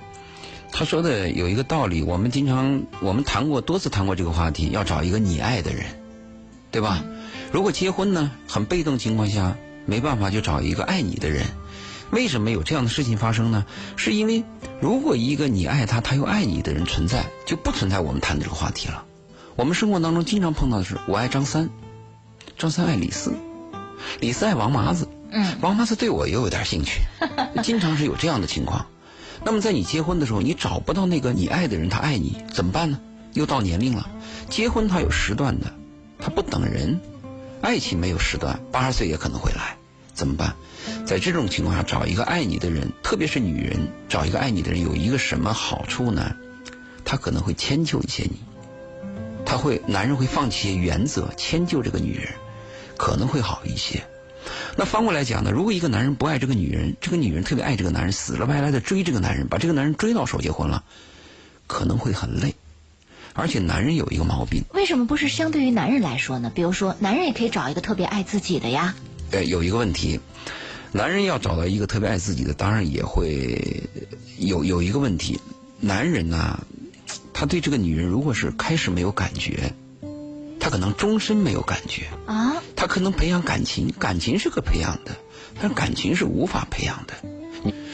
[0.77, 5.87] 他说的有一个道理，我们经常我们谈过多次谈过这个话题，要找一个你爱的人，
[6.73, 7.05] 对吧？
[7.53, 9.57] 如果结婚呢，很被动情况下
[9.87, 11.47] 没办法就找一个爱你的人。
[12.11, 13.65] 为什么有这样的事情发生呢？
[13.95, 14.43] 是因为
[14.81, 19.05] 如果一个你爱他，他又爱你的人存在，就不存在我们谈的这个话题了。
[19.55, 21.71] 我们生活当中经常碰到的是，我爱张三，
[22.59, 23.33] 张三爱李四，
[24.19, 27.01] 李四爱王麻子，嗯，王麻子对我又有点兴趣，
[27.63, 28.85] 经常是有这样的情况。
[29.45, 32.99] 那么在你结婚的时候，你找不到那个你爱的人，他爱你怎么办呢？
[33.35, 34.09] 又到年龄了，
[34.49, 35.73] 结婚它有时段的，
[36.19, 37.01] 它不等人，
[37.61, 39.77] 爱情没有时段，八十岁也可能会来，
[40.13, 40.55] 怎么办？
[41.05, 46.35] 在这种情况下，找一个爱你的人，特别是女人，找一个爱你的人有一个什么好处呢？
[47.05, 48.39] 他可能会迁就一些你，
[49.45, 52.33] 他会男人会放弃一些原则，迁就这个女人，
[52.97, 54.03] 可能会好一些。
[54.77, 60.85] 那反过来讲呢，如果一个男人不爱这个女人，这个女人特别爱这个男人，死了白赖的追这个男人，把这个男人追到手结婚了，
[61.67, 62.55] 可能会很累。
[63.37, 66.53] 而且男人有一个毛病，为什么不是相对于男人来说呢？
[66.55, 68.95] 比如说，男人也可以找一个特别爱自己的呀。
[69.29, 70.21] 对，有一个问题，
[70.93, 73.83] 男人要找到一个特别爱自己的，当然也会
[74.39, 75.41] 有有一个问题，
[75.81, 76.61] 男人呐，
[77.33, 79.75] 他对这个女人如果是开始没有感觉，
[80.65, 82.07] 他可能终身没有感觉。
[82.25, 85.15] 啊，他可能培养感情，感情是可培养的，
[85.61, 87.13] 但是感情是无法培养的。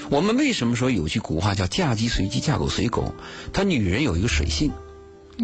[0.09, 3.13] 我们为什么说有句古话叫“嫁鸡随鸡，嫁狗随狗”？
[3.53, 4.71] 他女人有一个水性，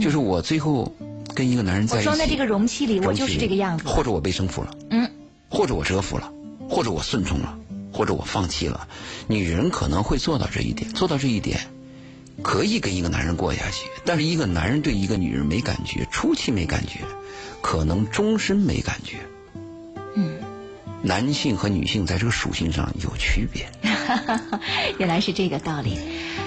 [0.00, 0.94] 就是我最后
[1.34, 3.88] 跟一个男人在一起，我装在这个容器里，我就是这个样子。
[3.88, 5.10] 或者我被征服了，嗯，
[5.48, 6.32] 或者我折服了，
[6.70, 7.58] 或者我顺从了，
[7.92, 8.86] 或者我放弃了。
[9.26, 11.58] 女人可能会做到这一点，做到这一点，
[12.46, 13.88] 可以跟一个男人过下去。
[14.04, 17.00] 但是一个男人对一个女人没感觉，初期没感觉，
[17.60, 19.16] 可能终身没感觉。
[20.14, 20.38] 嗯，
[21.02, 23.68] 男性和女性在这个属性上有区别。
[24.96, 25.98] 原来是这个道理。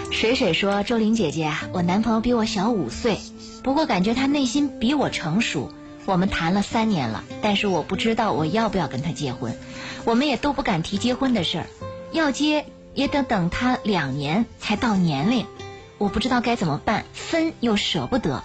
[0.09, 3.19] 水水说：“周玲姐姐啊，我男朋友比我小五岁，
[3.61, 5.69] 不过感觉他内心比我成熟。
[6.05, 9.53] 我们谈了三年了，但是我不知道我要不要跟他结婚。
[10.05, 11.67] 我们也都不敢提结婚的事儿，
[12.13, 15.45] 要结也得等他两年才到年龄。
[15.99, 18.43] 我不知道该怎么办，分又舍不得。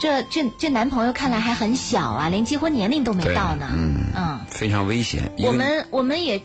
[0.00, 3.70] 这这这男朋友看来还很小啊，连结婚年龄都没到呢。
[3.74, 5.32] 嗯嗯，非常危险。
[5.38, 6.42] 我们我们也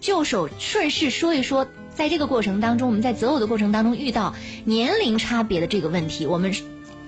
[0.00, 6.54] 就手顺势说一说，在这个过程当中，我们在择偶的过程当中遇到年龄差别的这个问题，我们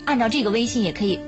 [0.06, 1.18] 按照这个微信也可以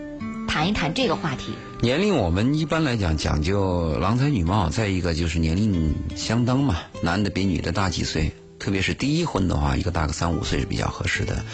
[0.49, 1.53] 谈一谈这个话题。
[1.83, 8.33] 年龄我们一般来讲讲究郎才女貌，再一个就是年龄相当嘛，男的比女的大几岁，
[8.63, 11.45] 特别是第一婚的话，一个大个三五岁是比较合适的。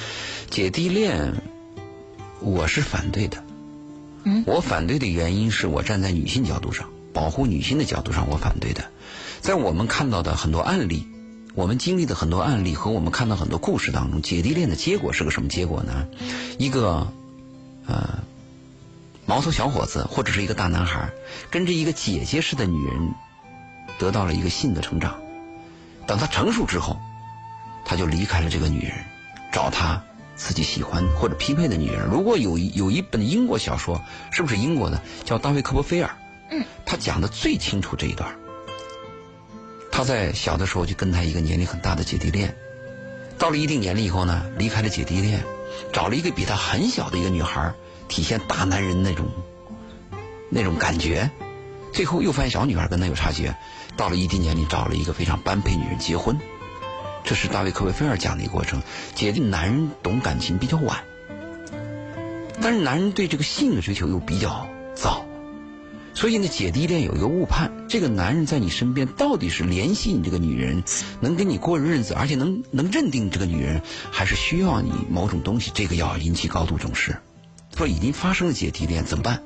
[0.51, 1.33] 姐弟恋，
[2.41, 3.43] 我是反对的。
[4.25, 8.85] 嗯我反对的原因是我站在女性角度上，保护女性的角度上，我反对的。
[9.41, 11.07] 在我们看到的很多案例，
[11.55, 16.07] 我们经历的很多案例和我们看到很多故事当中，姐弟恋的结果是个什么结果呢？
[16.59, 17.11] 一个，
[17.87, 18.19] 呃，
[19.25, 21.11] 毛头小伙子或者是一个大男孩，
[21.49, 23.15] 跟着一个姐姐式的女人，
[23.99, 25.19] 得到了一个性的成长。
[26.09, 26.99] 等他成熟之后，
[27.85, 28.93] 他就离开了这个女人，
[29.53, 30.03] 找他
[30.35, 32.09] 自己喜欢或者匹配的女人。
[32.11, 34.01] 如果有一有一本英国小说，
[34.33, 36.11] 是不是英国的，叫大卫科波菲尔？
[36.51, 38.35] 嗯，他讲的最清楚这一段。
[39.93, 42.57] 他在小的时候就跟他一个年龄很大的姐弟恋，
[43.37, 45.45] 到了一定年龄以后呢，离开了姐弟恋，
[45.93, 47.75] 找了一个比他很小的一个女孩，
[48.09, 49.27] 体现大男人那种
[50.51, 51.31] 那种感觉。
[51.93, 53.53] 最后又发现小女孩跟他有差距，
[53.99, 56.39] 到了一定年龄找了一个非常般配女人结婚。
[57.25, 58.81] 这是大卫科维菲尔讲的一个过程。
[59.15, 61.05] 姐弟男人懂感情比较晚，
[62.63, 65.27] 但是男人对这个性的追求又比较早。
[66.15, 70.83] 所以呢，姐弟恋有一个误判：这个男人在你身边到底是怜惜你这个女人，
[71.21, 75.71] 能跟你过日子，而且能能认定这个女人，还是需要你某种东西？
[75.75, 77.19] 这个要引起高度重视。
[77.77, 79.43] 说已经发生了姐弟恋怎么办？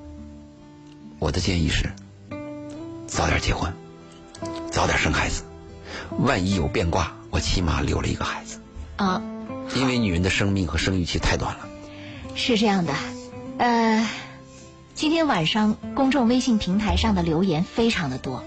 [1.18, 1.92] 我的建议是，
[3.06, 3.70] 早点结婚，
[4.72, 5.44] 早点生孩子。
[6.18, 8.60] 万一有变卦，我起码留了一个孩子。
[8.96, 9.22] 啊，
[9.76, 11.68] 因为女人的生命和生育期太短了。
[12.34, 12.94] 是这样的，
[13.58, 14.08] 呃，
[14.94, 18.42] 今天晚上公众微信平台上的留言非常的多，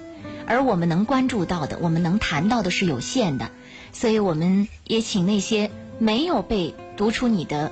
[0.48, 3.52] 而我们能关注到的，我们能谈到的是有限的，
[3.94, 5.70] 所以我们也请那些
[6.00, 7.72] 没有被读出你的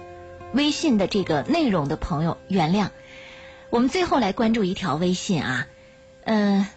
[0.53, 2.89] 微信的这个内容的朋友原谅。
[3.71, 5.67] 我们最后来关注一条微信啊，
[6.25, 6.67] 嗯、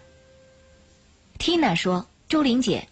[1.39, 2.87] i n a 说：“周玲姐，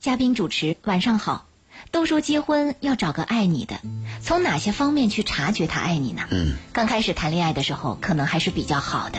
[0.00, 1.46] 嘉宾主持晚上好，
[1.90, 3.80] 都说结婚要找个爱你的，
[4.22, 6.22] 从哪些方面去察觉他爱你呢？
[6.30, 9.18] 嗯，刚开始谈恋爱的时候，可能还是比较好的，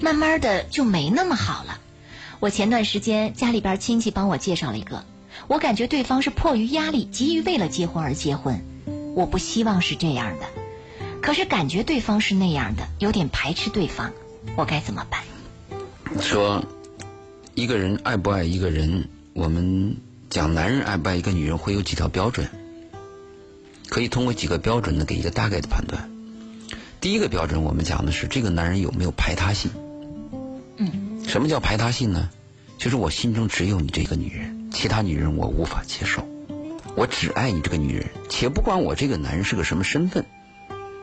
[0.00, 1.78] 慢慢的就没那么好了。
[2.40, 5.04] 我前段时间家里边亲戚帮我介绍了一个，
[5.46, 8.64] 我感觉对方是迫于压力，急于为了结婚而结婚。
[9.14, 10.46] 我不希望是这样的，
[11.20, 14.12] 可是感觉对方是那样的，有点排斥对方，
[14.56, 15.22] 我该怎么办？
[16.20, 16.64] 说
[17.58, 19.96] 一个人爱不爱一个人，我们
[20.30, 22.48] 讲男人爱不爱一个女人会有几条标准，
[23.88, 26.08] 可以通过几个标准呢给一个大概的判断。
[27.00, 29.72] 第一个标准，我们讲的是这个男人有没有排他性。
[30.76, 32.30] 嗯，什么叫排他性呢？
[32.78, 36.24] 就是我心中只有你这个女人，其他女人我无法接受。
[36.94, 40.24] 我只爱你这个女人，且不管我这个男人是个什么身份，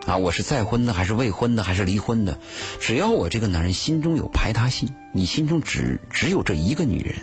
[0.06, 2.38] 啊，我是再婚的还是未婚的还是离婚的，
[2.80, 7.16] 只要我这个男人心中有排他性，你心中只只有这一个女人，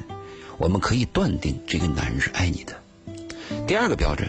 [0.59, 2.75] 我们可以断定这个男人是爱你的。
[3.69, 4.29] 第二个标准，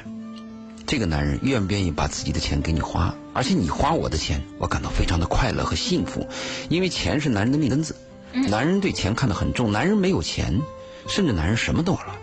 [0.86, 6.28] 这个男人愿不愿意把自己的钱给你花，而且你花我的钱，我感到非常的快乐和幸福，
[6.70, 7.96] 因为钱是男人的命根子，
[8.34, 10.62] 男人对钱看得很重，男人没有钱，
[11.08, 12.18] 甚至男人什么都了。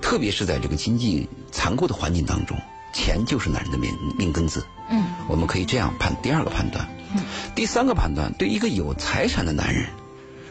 [0.00, 2.56] 特别是在这个经济残酷的环境当中，
[2.94, 4.64] 钱就是男人的命命根子。
[4.90, 6.88] 嗯，我们可以这样判第二个判断。
[7.14, 7.22] 嗯，
[7.54, 9.86] 第三个判断，对一个有财产的男人，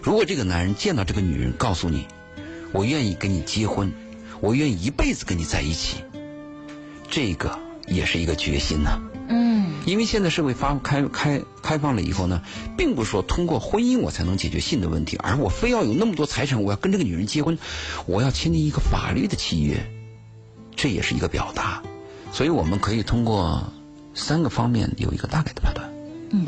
[0.01, 2.07] 如果这个男人见到这个女人，告诉你，
[2.71, 3.91] 我愿意跟你结婚，
[4.39, 5.97] 我愿意一辈子跟你在一起，
[7.09, 9.47] 这个也是一个决心呐、嗯
[9.85, 12.41] 因为现在社会发开开开放了以后呢，
[12.77, 17.57] 并不是说通过婚姻我才能解决性的问题，而我非要有那么多财产，我要跟这个女人结婚，
[18.05, 19.89] 我要签订一个法律的契约，
[20.75, 21.81] 这也是一个表达。
[22.33, 23.71] 所以我们可以通过
[24.17, 25.89] 三个方面有一个大概的判断。
[26.31, 26.45] 嗯，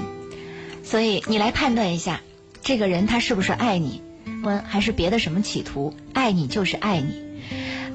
[0.83, 2.19] 所以你来判断一下，
[2.61, 4.01] 这个人他是不是爱你，
[4.43, 5.93] 问还是别的什么企图？
[6.13, 7.23] 爱你就是爱你。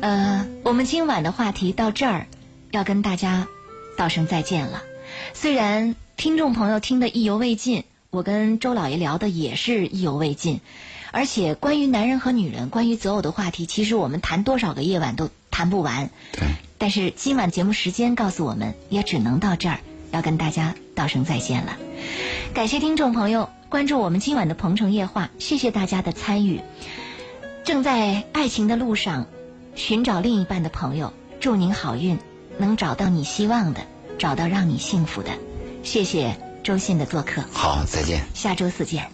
[0.01, 2.27] 呃，我们今晚的话题到这儿，
[2.71, 3.47] 要跟大家
[3.99, 4.83] 道声再见了。
[5.33, 10.61] 虽然听众朋友听得意犹未尽，我跟周老爷聊的也是意犹未尽，
[11.11, 16.11] 而且关于男人和女人，关于择偶的话题，其实我们谈多少个夜晚都谈不完。
[16.33, 16.49] 对，
[16.79, 19.79] 但是今晚节目时间告诉我们，也只能到这儿，
[20.11, 21.77] 要跟大家道声再见了。
[22.55, 26.61] 感谢听众朋友关注我们今晚的《鹏城夜话》，谢谢大家的参与。
[27.63, 29.27] 正在爱情的路上
[29.77, 32.19] 寻找另一半的朋友，祝您好运，
[32.59, 33.87] 能找到你希望的，
[34.19, 35.31] 找到让你幸福的。
[35.85, 38.25] 谢谢周信的做客，好，再见。
[38.35, 39.14] 下周四见。